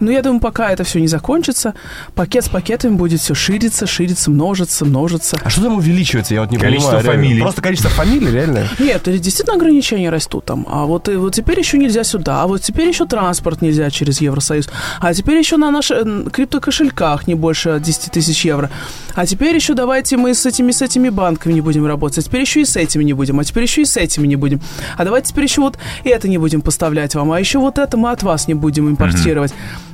[0.00, 1.74] Но я думаю, пока это все не закончится,
[2.14, 5.36] пакет с пакетами будет все шириться, шириться, множиться, множиться.
[5.42, 7.04] А что там увеличивается, я вот не Количество понимаю.
[7.06, 7.22] реально.
[7.22, 7.40] фамилий.
[7.42, 8.68] Просто количество фамилий, реально?
[8.78, 10.66] Нет, это действительно ограничения растут там.
[10.68, 14.20] А вот, и вот теперь еще нельзя сюда, а вот теперь еще транспорт нельзя через
[14.20, 14.68] Евросоюз,
[15.00, 18.70] а теперь еще на наших м, криптокошельках не больше 10 тысяч евро.
[19.14, 22.40] А теперь еще давайте мы с этими, с этими банками не будем работать, а теперь
[22.40, 24.60] еще и с этими не будем, а теперь еще и с этими не будем.
[24.96, 28.10] А давайте теперь еще вот это не будем поставлять вам, а еще вот это мы
[28.10, 29.52] от вас не будем импортировать.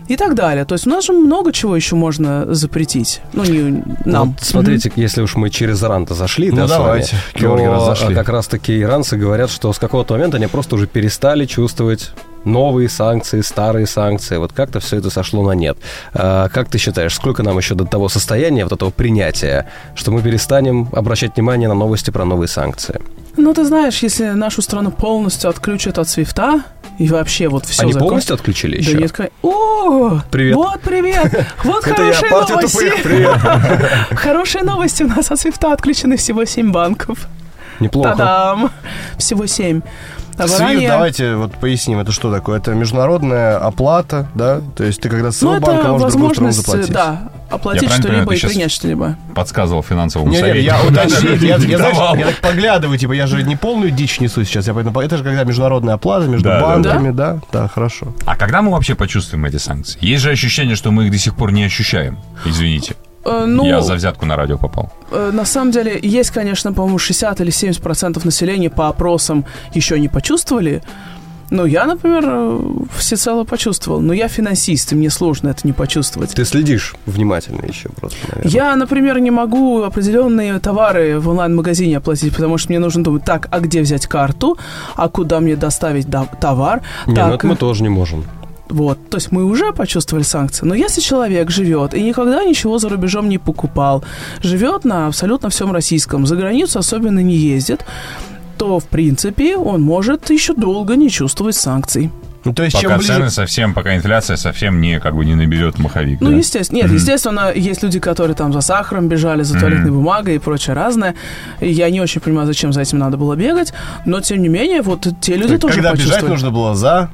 [0.08, 0.64] И так далее.
[0.64, 3.20] То есть у нас же много чего еще можно запретить.
[3.34, 4.30] Ну, не нам.
[4.32, 7.84] Вот смотрите, если уж мы через Иран-то зашли, Ну, да, вами, давайте, Георгий, то раз
[7.84, 8.14] зашли.
[8.14, 12.10] а, как раз-таки иранцы говорят, что с какого-то момента они просто уже перестали чувствовать
[12.44, 14.38] новые санкции, старые санкции.
[14.38, 15.76] Вот как-то все это сошло на нет.
[16.14, 20.22] А, как ты считаешь, сколько нам еще до того состояния, вот этого принятия, что мы
[20.22, 23.00] перестанем обращать внимание на новости про новые санкции?
[23.38, 26.62] Ну, ты знаешь, если нашу страну полностью отключат от свифта,
[26.98, 28.98] и вообще вот все они полностью отключили Да еще?
[28.98, 30.56] нет, кон- О, Привет.
[30.56, 31.46] Вот привет.
[31.62, 34.14] Вот хорошие новости.
[34.16, 35.04] Хорошие новости.
[35.04, 37.28] У нас от свифта отключены всего 7 банков.
[37.78, 38.10] Неплохо.
[38.10, 38.70] Та-дам.
[39.18, 39.80] Всего 7.
[40.36, 42.58] А Свифт, ранее- давайте вот поясним, это что такое?
[42.58, 44.60] Это международная оплата, да?
[44.76, 46.92] То есть ты когда с Ну, своего банка это можешь возможность, заплатить.
[46.92, 49.16] да, оплатить что-либо и принять что-либо.
[49.34, 50.64] Подсказывал финансовому Не, не, советнику.
[50.66, 54.44] я уточнил, я, я, знаешь, я так поглядываю, типа, я же не полную дичь несу
[54.44, 58.14] сейчас, я поэтому, это же когда международная оплата между Да, да, банками, да, да, хорошо.
[58.26, 59.98] А когда мы вообще почувствуем эти санкции?
[60.00, 62.18] Есть же ощущение, что мы их до сих пор не ощущаем.
[62.44, 62.94] Извините.
[63.24, 64.92] Э, Ну, Я за взятку на радио попал.
[65.10, 69.98] э, на самом деле, есть, конечно, по-моему, 60 или 70 процентов населения по опросам еще
[69.98, 70.82] не почувствовали.
[71.50, 72.60] Ну, я, например, э,
[72.96, 74.00] всецело почувствовал.
[74.00, 76.34] Но я финансист, и мне сложно это не почувствовать.
[76.34, 78.52] Ты следишь внимательно еще просто, наверное.
[78.52, 83.48] Я, например, не могу определенные товары в онлайн-магазине оплатить, потому что мне нужно думать, так,
[83.50, 84.58] а где взять карту,
[84.94, 86.06] а куда мне доставить
[86.40, 86.82] товар.
[87.06, 88.24] Не, ну так, это мы тоже не можем.
[88.68, 90.66] вот, то есть мы уже почувствовали санкции.
[90.66, 94.04] Но если человек живет и никогда ничего за рубежом не покупал,
[94.42, 97.84] живет на абсолютно всем российском, за границу особенно не ездит,
[98.58, 102.10] то, в принципе, он может еще долго не чувствовать санкций.
[102.44, 103.12] Ну, то есть, Пока чем ближе...
[103.14, 106.20] цены совсем, пока инфляция совсем не, как бы, не наберет маховик.
[106.20, 106.36] Ну, да?
[106.36, 106.78] естественно.
[106.78, 111.14] Нет, естественно, есть люди, которые там за сахаром бежали, за туалетной бумагой и прочее разное.
[111.60, 113.72] И я не очень понимаю, зачем за этим надо было бегать.
[114.06, 117.10] Но, тем не менее, вот те люди тоже Когда бежать нужно было за...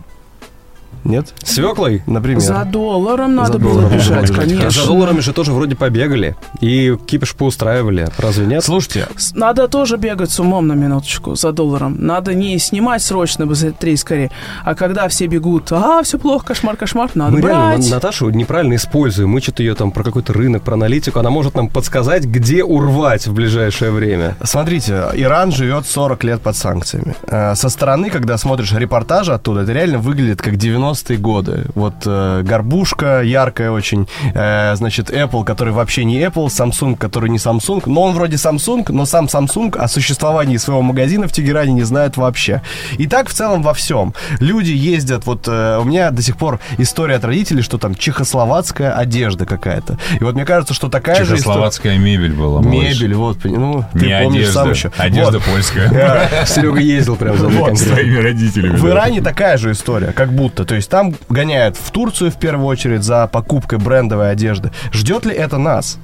[1.05, 1.35] Нет?
[1.45, 2.03] Свеклой?
[2.07, 2.40] Например.
[2.40, 4.49] За долларом надо За было долларом бежать, бежать.
[4.49, 4.87] За конечно.
[4.87, 6.37] долларами же тоже вроде побегали.
[6.61, 8.09] И кипиш поустраивали.
[8.19, 8.64] Разве нет?
[8.64, 11.97] Слушайте, Надо тоже бегать с умом на минуточку за долларом.
[11.99, 14.31] Надо не снимать срочно быстрее скорее,
[14.64, 17.85] а когда все бегут, а, все плохо, кошмар, кошмар, надо Мы реально брать.
[17.90, 19.31] На- Наташу неправильно используем.
[19.31, 21.19] Мы что-то ее там про какой-то рынок, про аналитику.
[21.19, 24.37] Она может нам подсказать, где урвать в ближайшее время.
[24.43, 27.14] Смотрите, Иран живет 40 лет под санкциями.
[27.27, 30.57] Э, Со стороны, когда смотришь репортажи оттуда, это реально выглядит как
[30.95, 31.65] 90-е годы.
[31.75, 37.39] Вот э, горбушка яркая очень, э, значит, Apple, который вообще не Apple, Samsung, который не
[37.39, 41.83] Samsung, но он вроде Samsung, но сам Samsung о существовании своего магазина в Тегеране не
[41.83, 42.63] знает вообще.
[42.99, 44.15] И так в целом во всем.
[44.41, 48.93] Люди ездят, вот э, у меня до сих пор история от родителей, что там чехословацкая
[48.93, 49.99] одежда какая-то.
[50.21, 51.37] И вот мне кажется, что такая же.
[51.37, 52.61] Чехословацкая мебель была.
[52.61, 53.01] малыш.
[53.01, 54.53] Мебель, вот, ну, ты Не помнишь одежда.
[54.61, 54.93] сам еще.
[54.97, 55.45] Одежда Вот.
[55.45, 56.29] польская.
[56.47, 57.95] Серега ездил прям за мной Вот, С конкретно.
[57.95, 58.77] твоими родителями.
[58.77, 58.89] В.
[58.89, 60.65] Иране такая же история, как будто.
[60.65, 64.70] То есть там гоняют в Турцию в первую очередь за покупкой брендовой одежды.
[64.92, 65.99] Ждет ли это нас?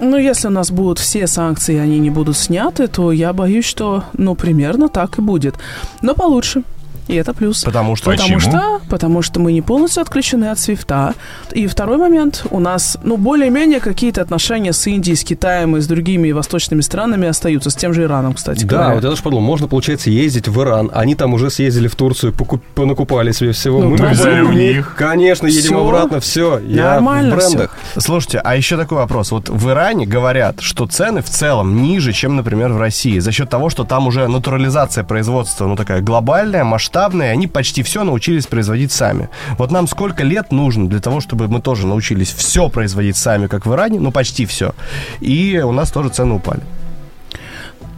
[0.00, 4.04] Ну, если у нас будут все санкции, они не будут сняты, то я боюсь, что,
[4.12, 5.54] ну, примерно так и будет.
[6.02, 6.64] Но получше.
[7.08, 7.62] И это плюс.
[7.64, 8.10] Потому что...
[8.10, 8.38] Почему?
[8.38, 11.14] Потому что, потому что мы не полностью отключены от свифта.
[11.52, 15.86] И второй момент, у нас, ну, более-менее какие-то отношения с Индией, с Китаем и с
[15.86, 18.94] другими восточными странами остаются, с тем же Ираном, кстати Да, говоря.
[18.94, 20.90] вот я тоже подумал, можно, получается, ездить в Иран.
[20.94, 23.80] Они там уже съездили в Турцию, покуп- понакупали себе всего.
[23.82, 24.08] Ну, Мы да.
[24.10, 24.94] Взяли у них.
[24.96, 25.86] Конечно, едем Всё.
[25.86, 26.58] обратно, все.
[26.58, 27.76] Я Нормально в брендах.
[27.98, 29.30] Слушайте, а еще такой вопрос.
[29.30, 33.18] Вот в Иране говорят, что цены в целом ниже, чем, например, в России.
[33.18, 37.82] За счет того, что там уже натурализация производства, ну, такая глобальная, масштабная, и они почти
[37.82, 39.28] все научились производить сами.
[39.58, 43.66] Вот нам сколько лет нужно для того, чтобы мы тоже научились все производить сами, как
[43.66, 44.74] в Иране, ну, почти все.
[45.20, 46.62] И у нас тоже цены упали.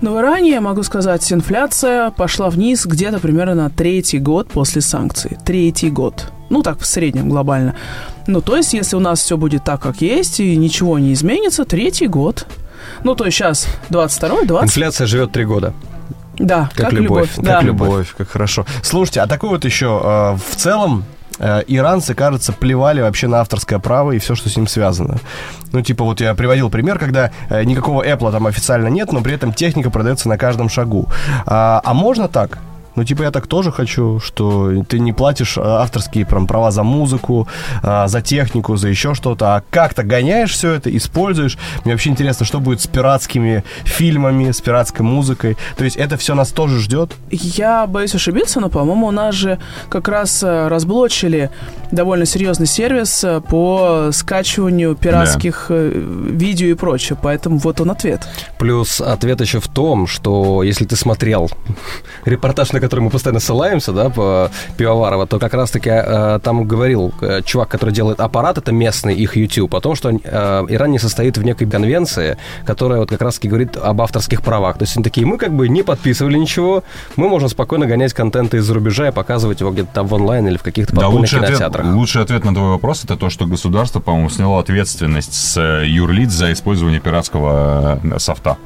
[0.00, 4.82] Но в Иране, я могу сказать, инфляция пошла вниз где-то примерно на третий год после
[4.82, 5.38] санкций.
[5.44, 6.30] Третий год.
[6.50, 7.74] Ну, так, в среднем, глобально.
[8.26, 11.64] Ну, то есть, если у нас все будет так, как есть, и ничего не изменится,
[11.64, 12.46] третий год.
[13.04, 15.72] Ну, то есть сейчас 22-й, 20 Инфляция живет три года.
[16.38, 17.44] Да, Как как, любовь, любовь.
[17.46, 17.54] да.
[17.54, 18.66] Как любовь, как хорошо.
[18.82, 21.04] Слушайте, а такой вот еще э, в целом
[21.38, 25.18] э, иранцы, кажется, плевали вообще на авторское право и все, что с ним связано.
[25.72, 29.34] Ну, типа, вот я приводил пример, когда э, никакого Apple там официально нет, но при
[29.34, 31.08] этом техника продается на каждом шагу.
[31.46, 32.58] А, а можно так?
[32.96, 36.82] Ну, типа, я так тоже хочу, что ты не платишь э, авторские прям, права за
[36.82, 37.46] музыку,
[37.82, 41.58] э, за технику, за еще что-то, а как-то гоняешь все это, используешь.
[41.84, 45.56] Мне вообще интересно, что будет с пиратскими фильмами, с пиратской музыкой.
[45.76, 47.12] То есть это все нас тоже ждет?
[47.30, 49.58] Я боюсь ошибиться, но, по-моему, у нас же
[49.90, 51.50] как раз э, разблочили
[51.92, 57.18] довольно серьезный сервис по скачиванию пиратских э, видео и прочее.
[57.22, 58.26] Поэтому вот он ответ.
[58.58, 61.50] Плюс ответ еще в том, что если ты смотрел
[62.24, 67.12] репортаж, на который мы постоянно ссылаемся, да, по Пивоварова, то как раз-таки э, там говорил
[67.20, 70.98] э, чувак, который делает аппарат, это местный их YouTube, о том, что э, Иран не
[70.98, 74.78] состоит в некой конвенции, которая вот как раз-таки говорит об авторских правах.
[74.78, 76.84] То есть они такие, мы как бы не подписывали ничего,
[77.16, 80.56] мы можем спокойно гонять контент из-за рубежа и показывать его где-то там в онлайн или
[80.56, 81.94] в каких-то Да, подпольных лучший ответ, кинотеатрах.
[81.94, 86.30] лучший ответ на твой вопрос это то, что государство, по-моему, сняло ответственность с э, юрлиц
[86.30, 88.56] за использование пиратского э, софта.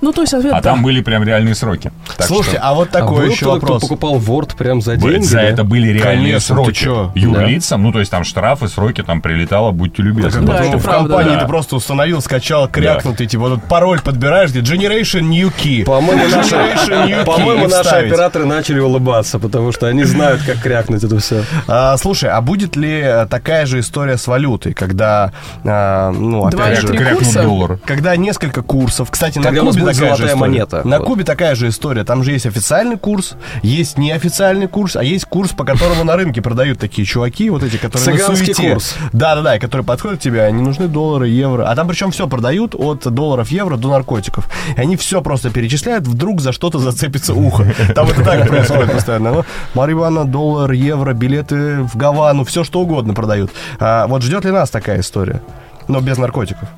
[0.00, 0.70] Ну, то есть ответ А да.
[0.70, 1.90] там были прям реальные сроки.
[2.16, 3.82] Так Слушайте, что а вот такой был еще кто вопрос.
[3.82, 5.24] покупал Word прям за деньги?
[5.24, 5.42] за да?
[5.42, 7.18] это были реальные Конечно, ты сроки.
[7.18, 10.42] Юрлицам, ну то есть там штрафы, сроки, там прилетало, будьте любезны.
[10.42, 11.40] Да, Потом это в правда, компании да.
[11.40, 15.84] ты просто установил, скачал, крякнутый, типа вот пароль подбираешь, где Generation New Key.
[15.84, 21.42] По-моему, наши, по-моему, наши операторы начали улыбаться, потому что они знают, как крякнуть это все.
[21.66, 25.32] А, слушай, а будет ли э, такая же история с валютой, когда,
[25.64, 27.42] а, ну, опять же, Крякнут курса?
[27.42, 27.78] доллар.
[27.84, 30.82] когда несколько курсов, кстати, на Кубе такая же золотая монета.
[30.86, 31.06] На Вот.
[31.06, 32.04] Кубе такая же история.
[32.04, 36.42] Там же есть официальный курс, есть неофициальный курс, а есть курс, по которому на рынке
[36.42, 38.72] продают такие чуваки, вот эти, которые на Цыганский суете.
[38.72, 38.94] курс.
[39.12, 41.64] Да, да, да, и которые подходят к тебе, не нужны доллары, евро.
[41.70, 44.48] А там причем все продают от долларов, евро до наркотиков.
[44.76, 47.66] И они все просто перечисляют, вдруг за что-то зацепится ухо.
[47.94, 49.32] Там это так происходит постоянно.
[49.32, 53.50] Ну, Марихуана, доллар, евро, билеты в Гавану, все что угодно продают.
[53.78, 55.40] А вот ждет ли нас такая история?
[55.88, 56.68] Но без наркотиков.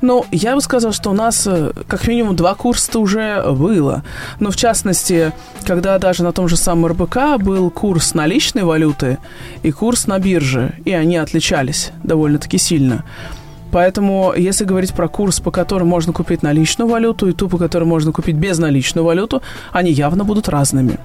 [0.00, 4.02] Ну, я бы сказал, что у нас э, как минимум два курса уже было.
[4.40, 5.32] Но в частности,
[5.64, 9.18] когда даже на том же самом РБК был курс наличной валюты
[9.62, 13.04] и курс на бирже, и они отличались довольно-таки сильно.
[13.72, 17.84] Поэтому, если говорить про курс, по которому можно купить наличную валюту, и ту, по которой
[17.84, 20.98] можно купить безналичную валюту, они явно будут разными.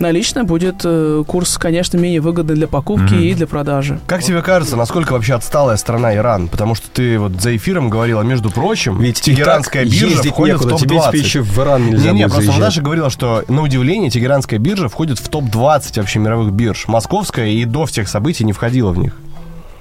[0.00, 4.00] Наличная будет э, курс, конечно, менее выгодный для покупки и для продажи.
[4.06, 6.48] Как тебе кажется, насколько вообще отсталая страна Иран?
[6.48, 10.80] Потому что ты вот за эфиром говорила, между прочим, Ведь Тегеранская биржа входит некуда, в
[10.80, 11.12] тебе из топ-20.
[11.12, 12.68] пищи в Иран нельзя Не-не, будет просто заезжать.
[12.68, 16.86] Даша говорила, что на удивление Тегеранская биржа входит в топ-20 вообще мировых бирж.
[16.88, 19.16] Московская и до всех событий не входила в них.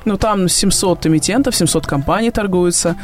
[0.05, 2.95] Ну, там 700 эмитентов, 700 компаний торгуются.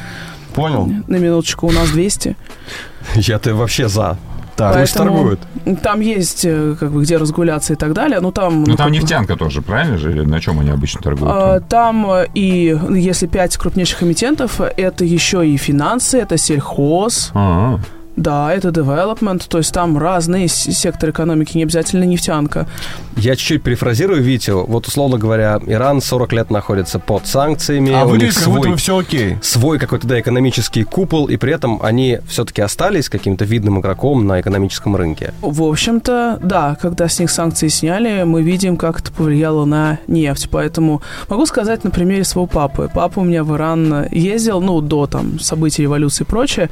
[0.53, 0.89] Понял?
[1.07, 2.35] На минуточку, у нас 200.
[3.15, 4.17] Я-то вообще за.
[4.59, 4.79] Так.
[4.79, 5.81] Пусть Поэтому торгуют.
[5.81, 8.19] Там есть, э, как бы, где разгуляться и так далее.
[8.19, 8.59] Ну, там...
[8.63, 10.11] Ну, там как бы, нефтянка тоже, правильно же?
[10.11, 11.31] Или на чем они обычно торгуют?
[11.33, 17.31] а, Там э, и, ну, если пять крупнейших эмитентов, это еще и финансы, это сельхоз,
[17.33, 17.79] А,
[18.19, 22.67] да, это development, то есть там разные секторы экономики, не обязательно нефтянка.
[23.15, 24.65] Я чуть-чуть перефразирую Витю.
[24.67, 27.93] Вот, условно говоря, Иран 40 лет находится под санкциями.
[27.93, 29.37] А у выглядит, них как будто свой, бы все окей.
[29.41, 34.41] свой какой-то, да, экономический купол, и при этом они все-таки остались каким-то видным игроком на
[34.41, 35.33] экономическом рынке.
[35.41, 40.49] В общем-то, да, когда с них санкции сняли, мы видим, как это повлияло на нефть.
[40.51, 42.89] Поэтому могу сказать на примере своего папы.
[42.93, 46.69] Папа у меня в Иран ездил, ну, до там событий революции и прочее.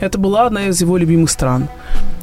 [0.00, 1.68] Это была одна из его любимых стран.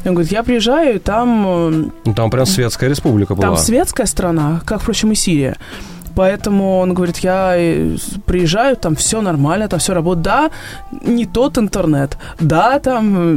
[0.05, 3.47] Он говорит, я приезжаю, и там э, Ну, там прям светская республика была.
[3.47, 5.57] Там светская страна, как, впрочем, и Сирия.
[6.15, 10.23] Поэтому он говорит, я э, приезжаю, там все нормально, там все работает.
[10.23, 10.51] Да,
[10.91, 13.33] не тот интернет, да, там э,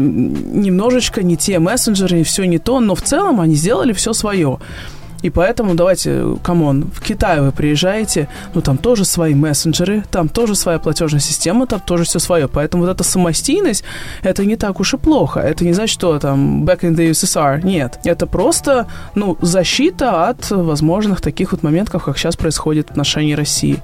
[0.59, 4.59] немножечко не те мессенджеры, все не то, но в целом они сделали все свое.
[5.27, 10.29] И поэтому давайте, come on, в Китай вы приезжаете, ну там тоже свои мессенджеры, там
[10.29, 12.47] тоже своя платежная система, там тоже все свое.
[12.47, 13.83] Поэтому вот эта самостийность,
[14.23, 15.41] это не так уж и плохо.
[15.41, 17.67] Это не значит, что там back in the USSR.
[17.67, 17.99] Нет.
[18.05, 18.87] Это просто,
[19.17, 23.83] ну, защита от возможных таких вот моментов, как сейчас происходит в отношении России.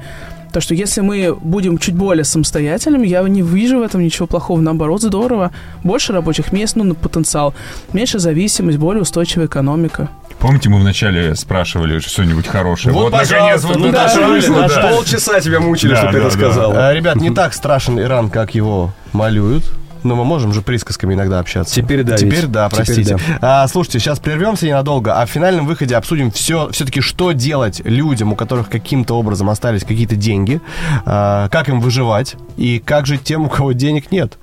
[0.52, 4.60] Так что если мы будем чуть более самостоятельными, я не вижу в этом ничего плохого.
[4.60, 5.50] Наоборот, здорово.
[5.82, 7.54] Больше рабочих мест, ну, на потенциал.
[7.92, 10.10] Меньше зависимость, более устойчивая экономика.
[10.42, 12.92] Помните, мы вначале спрашивали что-нибудь хорошее?
[12.92, 14.88] Вот, наконец, пожалуйста, вот ну это да, вышло, да.
[14.88, 16.44] Полчаса тебя мучили, Да, чтобы ты да, это да.
[16.46, 16.72] сказал.
[16.74, 19.72] А, Ребят, не так страшен Иран, как его малюют.
[20.02, 21.72] Но мы можем же присказками иногда общаться.
[21.72, 22.50] Теперь да, Теперь Вить.
[22.50, 23.16] да, Теперь простите.
[23.40, 23.62] да.
[23.62, 28.32] А, слушайте, сейчас прервемся ненадолго, а в финальном выходе обсудим все, все-таки, что делать людям,
[28.32, 30.60] у которых каким-то образом остались какие-то деньги,
[31.04, 34.38] а, как им выживать и как жить тем, у кого денег нет.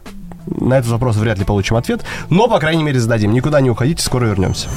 [0.45, 3.33] На этот вопрос вряд ли получим ответ, но, по крайней мере, зададим.
[3.33, 4.69] Никуда не уходите, скоро вернемся.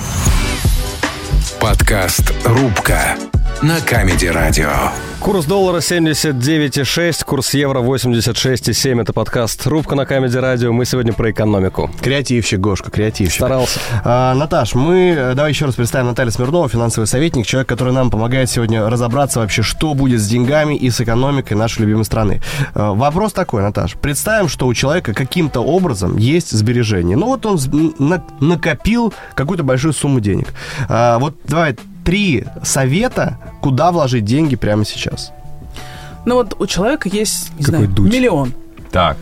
[1.60, 3.16] Подкаст «Рубка»
[3.62, 4.70] на Comedy Радио.
[5.20, 9.02] Курс доллара 79,6, курс евро 86,7.
[9.02, 10.72] Это подкаст «Рубка на Comedy Радио».
[10.72, 11.88] Мы сегодня про экономику.
[12.00, 13.36] Креативщик, Гошка, креативщик.
[13.36, 13.78] Старался.
[14.02, 18.10] А, Наташ, мы, э, давай еще раз представим Наталью Смирнова, финансовый советник, человек, который нам
[18.10, 22.42] помогает сегодня разобраться вообще, что будет с деньгами и с экономикой нашей любимой страны.
[22.74, 23.94] А, Вопрос такой, Наташ.
[23.94, 27.14] Представим, что у человека каким-то образом есть сбережения.
[27.14, 27.60] Ну вот он
[28.40, 30.52] накопил какую-то большую сумму денег.
[30.88, 35.32] А, Вот давай три совета, куда вложить деньги прямо сейчас.
[36.24, 38.12] Ну вот у человека есть, не Какой знаю, дуть.
[38.12, 38.54] миллион.
[38.90, 39.16] Так,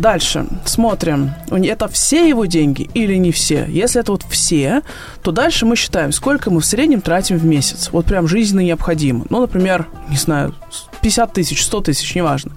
[0.00, 3.66] Дальше смотрим, это все его деньги или не все.
[3.68, 4.80] Если это вот все,
[5.22, 7.90] то дальше мы считаем, сколько мы в среднем тратим в месяц.
[7.92, 9.26] Вот прям жизненно необходимо.
[9.28, 10.54] Ну, например, не знаю,
[11.02, 12.52] 50 тысяч, 100 тысяч, неважно.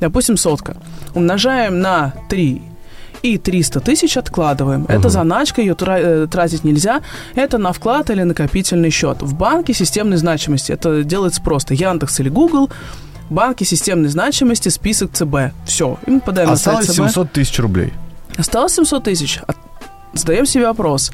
[0.00, 0.78] Допустим, сотка.
[1.14, 2.62] Умножаем на 3
[3.22, 4.86] и 300 тысяч откладываем.
[4.88, 7.02] Это заначка, ее э, тратить нельзя.
[7.34, 9.22] Это на вклад или накопительный счет.
[9.22, 11.74] В банке системной значимости это делается просто.
[11.74, 12.70] Яндекс или Google,
[13.30, 15.52] банки системной значимости, список ЦБ.
[15.66, 15.98] Все.
[16.06, 17.14] И мы подаем на сайт Осталось ЦБ.
[17.14, 17.92] 700 тысяч рублей.
[18.36, 19.40] Осталось 700 тысяч.
[20.12, 21.12] Задаем себе вопрос.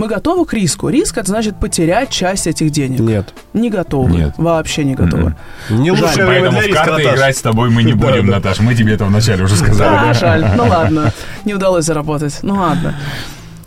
[0.00, 0.88] Мы готовы к риску?
[0.88, 3.00] Риск это значит потерять часть этих денег.
[3.00, 3.34] Нет.
[3.52, 4.10] Не готовы.
[4.10, 4.34] Нет.
[4.38, 5.34] Вообще не готовы.
[5.68, 6.06] Не Жаль.
[6.06, 7.14] лучшее время поэтому для в риска, карты Наташ.
[7.18, 8.36] играть с тобой мы не Да, будем, да.
[8.36, 8.60] Наташ.
[8.60, 10.12] Мы тебе это вначале уже Да, сказали.
[10.14, 10.52] жаль.
[10.56, 11.12] Ну ладно.
[11.44, 12.38] Не удалось заработать.
[12.40, 12.94] Ну ладно.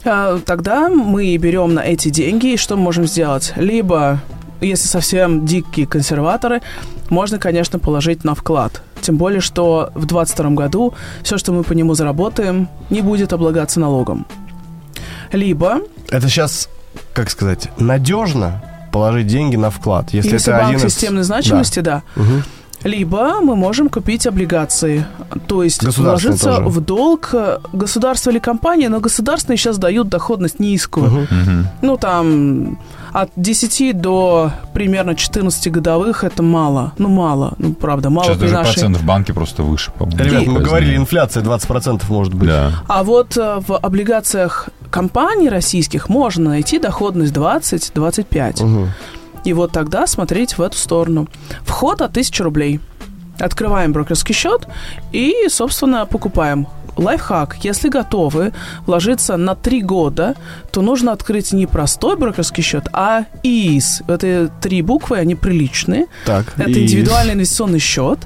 [0.06, 3.54] А, Тогда мы берем на эти деньги, и что мы можем сделать?
[3.56, 4.20] Либо,
[4.60, 6.64] если совсем дикие консерваторы,
[7.12, 8.82] можно, конечно, положить на вклад.
[9.02, 13.80] Тем более, что в 2022 году все, что мы по нему заработаем, не будет облагаться
[13.80, 14.26] налогом.
[15.32, 16.70] Либо Это сейчас,
[17.14, 20.14] как сказать, надежно положить деньги на вклад.
[20.14, 22.04] Если, Если, это банк один из- системной значимости, да.
[22.16, 22.44] Мгм.
[22.84, 25.06] Либо мы можем купить облигации,
[25.48, 26.68] то есть вложиться тоже.
[26.68, 31.06] в долг э, государства или компании, но государственные сейчас дают доходность низкую.
[31.10, 31.28] Мгм.
[31.32, 31.68] Мгм.
[31.82, 32.78] Ну, там
[33.14, 36.92] от 10 до примерно 14 годовых это мало.
[36.98, 37.54] Ну, мало.
[37.58, 38.74] Ну, правда, мало Сейчас даже нашей...
[38.74, 40.22] процент в банке просто выше, по-моему.
[40.22, 42.50] Ребят, мы говорили, инфляция 20% может быть.
[42.50, 42.72] Да.
[42.90, 48.64] А вот э, в облигациях компаний российских можно найти доходность 20-25.
[48.64, 48.92] Мгм.
[49.44, 51.28] И вот тогда смотреть в эту сторону.
[51.66, 52.80] Вход от 1000 рублей.
[53.40, 54.68] Открываем брокерский счет
[55.12, 56.68] и, собственно, покупаем.
[56.96, 57.56] лайфхак.
[57.64, 58.52] Если готовы
[58.86, 60.36] вложиться на три года,
[60.72, 64.04] то нужно открыть не простой брокерский счет, а ИИС.
[64.08, 66.06] Это три буквы, они приличные.
[66.24, 68.20] Так, Это и- индивидуальный инвестиционный счет.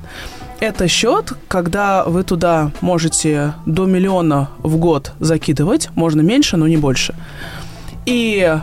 [0.60, 6.78] Это счет, когда вы туда можете до миллиона в год закидывать, можно меньше, но не
[6.78, 7.14] больше.
[8.06, 8.58] И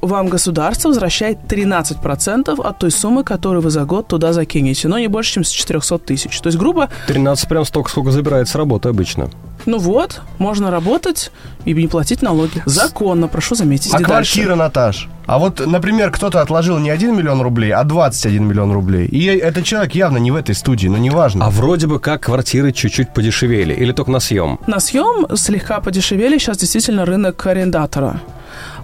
[0.00, 5.08] вам государство возвращает 13% от той суммы, которую вы за год туда закинете, но не
[5.08, 6.40] больше, чем с 400 тысяч.
[6.40, 9.30] То есть, грубо, 13 прям столько, сколько забирает с работы обычно.
[9.66, 11.30] Ну вот, можно работать
[11.64, 12.62] и не платить налоги.
[12.66, 13.92] Законно, прошу заметить.
[13.94, 14.06] А И дальше.
[14.06, 15.08] квартира, Наташ?
[15.26, 19.06] А вот, например, кто-то отложил не 1 миллион рублей, а 21 миллион рублей.
[19.06, 21.46] И этот человек явно не в этой студии, но неважно.
[21.46, 23.72] А вроде бы как квартиры чуть-чуть подешевели.
[23.72, 24.58] Или только на съем.
[24.66, 28.20] На съем слегка подешевели, сейчас действительно рынок арендатора.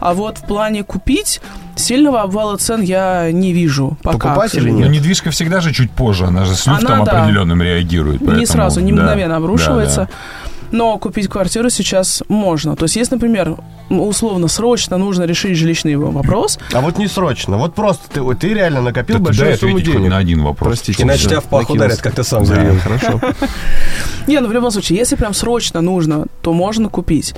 [0.00, 1.40] А вот в плане купить
[1.74, 4.18] сильного обвала цен я не вижу пока.
[4.18, 4.86] Покупать или нет?
[4.86, 7.22] Но недвижка всегда же чуть позже, она же с Она, люфтом да.
[7.22, 8.20] определенным реагирует.
[8.20, 10.02] Не поэтому, сразу, не да, мгновенно обрушивается.
[10.02, 12.76] да, Но купить квартиру сейчас можно.
[12.76, 13.56] То есть, если, например,
[13.90, 17.56] условно, срочно нужно решить жилищный вопрос, А вот не срочно.
[17.56, 19.24] Вот просто ты, ты реально накопил да.
[19.24, 20.10] Большую сумму денег.
[20.10, 20.68] на один вопрос.
[20.78, 21.02] Простите.
[21.02, 22.80] Иначе да, тебя в пах ударят, как ты сам Да, заявил.
[22.80, 23.20] хорошо.
[24.26, 27.34] Не, ну в любом случае, если прям срочно нужно, то можно купить.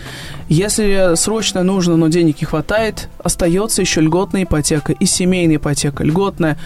[0.48, 6.02] Если срочно нужно, но денег не хватает, остается еще льготная ипотека и семейная ипотека.
[6.02, 6.58] Льготная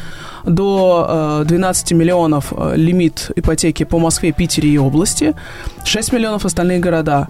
[0.44, 5.34] до э, 12 миллионов э, лимит ипотеки по Москве, Питере и области,
[5.84, 7.26] 6 миллионов остальные города.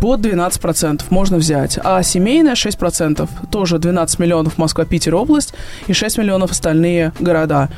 [0.00, 1.78] Под 12% можно взять.
[1.82, 5.54] А семейная 6%, тоже 12 миллионов Москва, Питер, область
[5.86, 7.68] и 6 миллионов остальные города.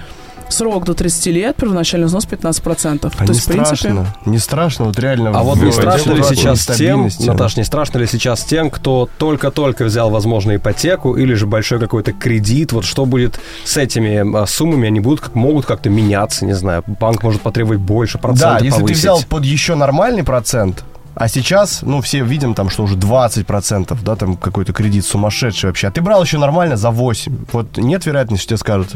[0.49, 3.07] Срок до 30 лет, первоначальный взнос 15%.
[3.07, 4.07] А То не есть, в принципе, страшно.
[4.27, 5.31] Не страшно, вот реально.
[5.35, 7.09] А вот не страшно ли сейчас тем.
[7.21, 12.13] Наташ, не страшно ли сейчас тем, кто только-только взял, возможно, ипотеку или же большой какой-то
[12.13, 12.73] кредит?
[12.73, 14.89] Вот что будет с этими а, суммами?
[14.89, 16.83] Они будут, как могут как-то меняться, не знаю.
[16.87, 18.99] Банк может потребовать больше Да, процентов если ты повысить.
[18.99, 20.85] взял под еще нормальный процент,
[21.21, 25.89] а сейчас, ну, все видим там, что уже 20%, да, там какой-то кредит сумасшедший вообще.
[25.89, 27.47] А ты брал еще нормально за 8.
[27.53, 28.89] Вот нет вероятности, что тебе скажут,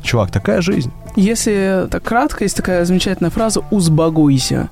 [0.00, 0.92] чувак, такая жизнь.
[1.16, 4.68] Если так кратко, есть такая замечательная фраза «узбагуйся».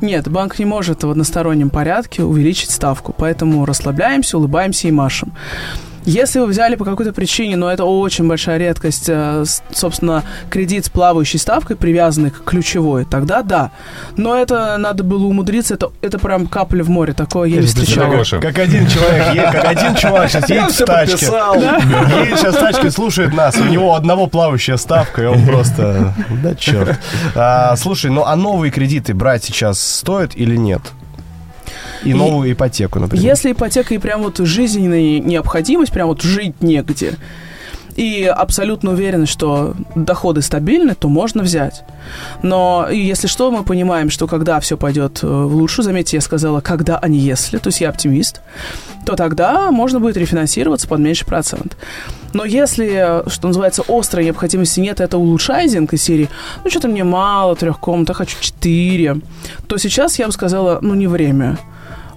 [0.00, 5.32] Нет, банк не может в одностороннем порядке увеличить ставку, поэтому расслабляемся, улыбаемся и машем.
[6.04, 10.88] Если вы взяли по какой-то причине, но это очень большая редкость, э, собственно, кредит с
[10.90, 13.70] плавающей ставкой, привязанный к ключевой, тогда да.
[14.16, 18.04] Но это надо было умудриться, это, это прям капля в море, такое я не встречал.
[18.42, 21.26] Как один человек, е- как один чувак сейчас едет в тачке.
[22.24, 23.56] Едет сейчас в тачке, слушает нас.
[23.56, 26.12] У него одного плавающая ставка, и он просто...
[26.42, 26.98] Да черт.
[27.34, 30.82] А, слушай, ну а новые кредиты брать сейчас стоит или нет?
[32.04, 33.24] И И- новую ипотеку, например.
[33.24, 37.14] Если ипотека и прям вот жизненная необходимость, прям вот жить негде,
[37.96, 41.84] и абсолютно уверены, что доходы стабильны, то можно взять.
[42.42, 46.60] Но если что, мы понимаем, что когда все пойдет э, в лучшую, заметьте, я сказала,
[46.60, 48.40] когда, а не если, то есть я оптимист,
[49.06, 51.76] то тогда можно будет рефинансироваться под меньший процент.
[52.32, 56.28] Но если, э, что называется, острой необходимости нет, это улучшайзинг из серии,
[56.64, 59.18] ну что-то мне мало трех комнат, я хочу четыре,
[59.68, 61.58] то сейчас я бы сказала, ну не время.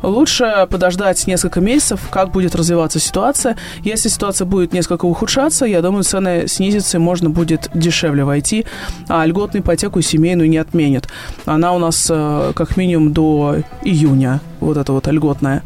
[0.01, 3.57] Лучше подождать несколько месяцев, как будет развиваться ситуация.
[3.83, 8.65] Если ситуация будет несколько ухудшаться, я думаю, цены снизятся, и можно будет дешевле войти,
[9.07, 11.07] а льготную ипотеку семейную не отменят.
[11.45, 15.63] Она у нас э, как минимум до июня, вот эта вот льготная.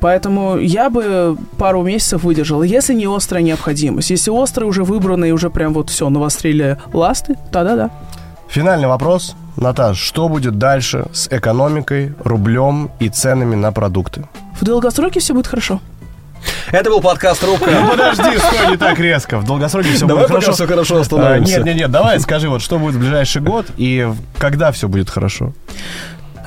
[0.00, 4.10] Поэтому я бы пару месяцев выдержала, если не острая необходимость.
[4.10, 7.90] Если острая уже выбрана и уже прям вот все, навострили ласты, тогда да.
[8.48, 9.34] Финальный вопрос.
[9.56, 14.26] Наташ, что будет дальше с экономикой, рублем и ценами на продукты?
[14.60, 15.80] В долгосроке все будет хорошо.
[16.70, 17.70] Это был подкаст «Рубка».
[17.90, 19.38] Подожди, стой, не так резко.
[19.38, 20.52] В долгосроке все Давай будет хорошо.
[20.52, 21.56] все хорошо А, остановимся.
[21.56, 25.10] Нет, нет, нет, давай скажи, вот что будет в ближайший год и когда все будет
[25.10, 25.52] хорошо.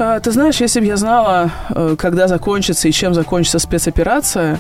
[0.02, 4.60] А, Ты знаешь, если бы я знала, э, когда закончится и чем закончится спецоперация,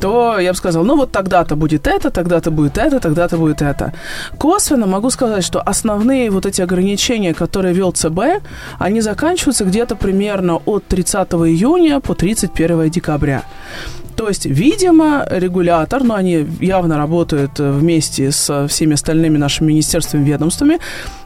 [0.00, 3.92] то я бы сказала, ну вот тогда-то будет это, тогда-то будет это, тогда-то будет это.
[4.38, 8.40] Косвенно могу сказать, что основные вот эти ограничения, которые вел ЦБ,
[8.78, 13.42] они заканчиваются где-то примерно от 30 июня по 31 декабря.
[14.18, 20.24] То есть, видимо, регулятор, но они явно работают э, вместе со всеми остальными нашими министерствами,
[20.24, 20.80] ведомствами,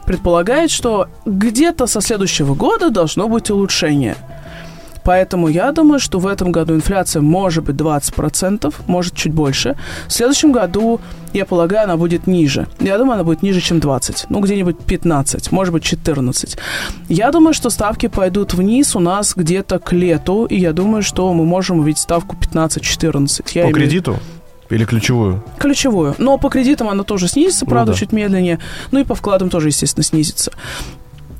[0.05, 4.15] предполагает, что где-то со следующего года должно быть улучшение.
[5.03, 9.75] Поэтому я думаю, что в этом году инфляция может быть 20%, может чуть больше.
[10.07, 10.99] В следующем году,
[11.33, 12.67] я полагаю, она будет ниже.
[12.79, 14.25] Я думаю, она будет ниже, чем 20.
[14.29, 16.57] Ну, где-нибудь 15, может быть, 14.
[17.09, 21.33] Я думаю, что ставки пойдут вниз у нас где-то к лету, и я думаю, что
[21.33, 23.51] мы можем увидеть ставку 15-14.
[23.53, 24.17] Я По имею- кредиту
[24.69, 25.43] или ключевую?
[25.59, 26.15] Ключевую.
[26.17, 27.97] Но по кредитам она тоже снизится, Ну правда, да.
[27.97, 28.59] чуть медленнее.
[28.91, 30.51] Ну и по вкладам тоже, естественно, снизится.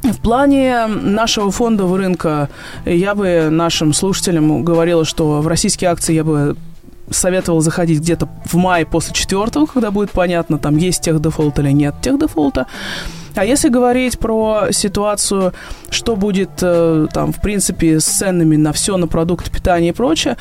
[0.03, 2.49] В плане нашего фондового рынка
[2.85, 6.57] я бы нашим слушателям говорила, что в российские акции я бы
[7.09, 11.71] советовал заходить где-то в мае после четвертого, когда будет понятно, там есть тех дефолт или
[11.71, 12.67] нет тех дефолта.
[13.35, 15.53] А если говорить про ситуацию,
[15.89, 20.37] что будет э, там, в принципе, с ценами на все, на продукты питания и прочее,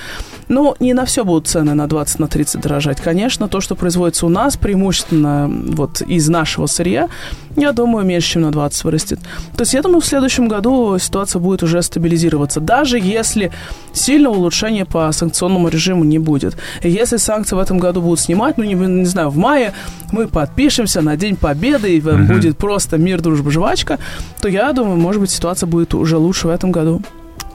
[0.49, 3.01] ну, не на все будут цены на 20, на 30 дорожать.
[3.01, 7.09] Конечно, то, что производится у нас, преимущественно вот из нашего сырья,
[7.57, 9.21] я думаю, меньше, чем на 20 вырастет.
[9.57, 13.53] То есть я думаю, в следующем году ситуация будет уже стабилизироваться, даже если
[13.93, 16.57] сильного улучшения по санкционному режиму не будет.
[16.83, 19.73] И если санкции в этом году будут снимать, ну, не, не знаю, в мае
[20.13, 22.35] мы подпишемся на День Победы, и угу.
[22.35, 23.99] будет просто мир, дружба, жвачка,
[24.41, 27.03] то я думаю, может быть, ситуация будет уже лучше в этом году.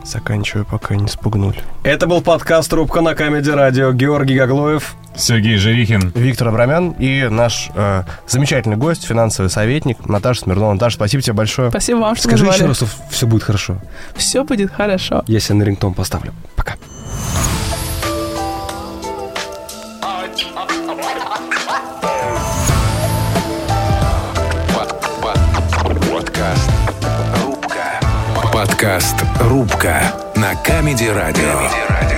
[0.04, 1.58] Заканчиваю, пока не спугнули.
[1.84, 3.92] Это был подкаст «Трубка на Камеди Радио».
[3.92, 4.96] Георгий Гаглоев.
[5.18, 6.14] Сергей Жирихин.
[6.16, 10.74] Виктор Абрамян и наш э, замечательный гость, финансовый советник Наташа Смирнова.
[10.74, 11.72] Наташа, спасибо тебе большое.
[11.72, 12.60] Спасибо вам, что Скажи назвали.
[12.60, 13.78] еще раз, что все будет хорошо.
[14.16, 15.24] Все будет хорошо.
[15.28, 16.34] Если на рингтон поставлю.
[16.56, 16.76] Пока.
[28.78, 32.17] Подкаст «Рубка» на Камеди Радио.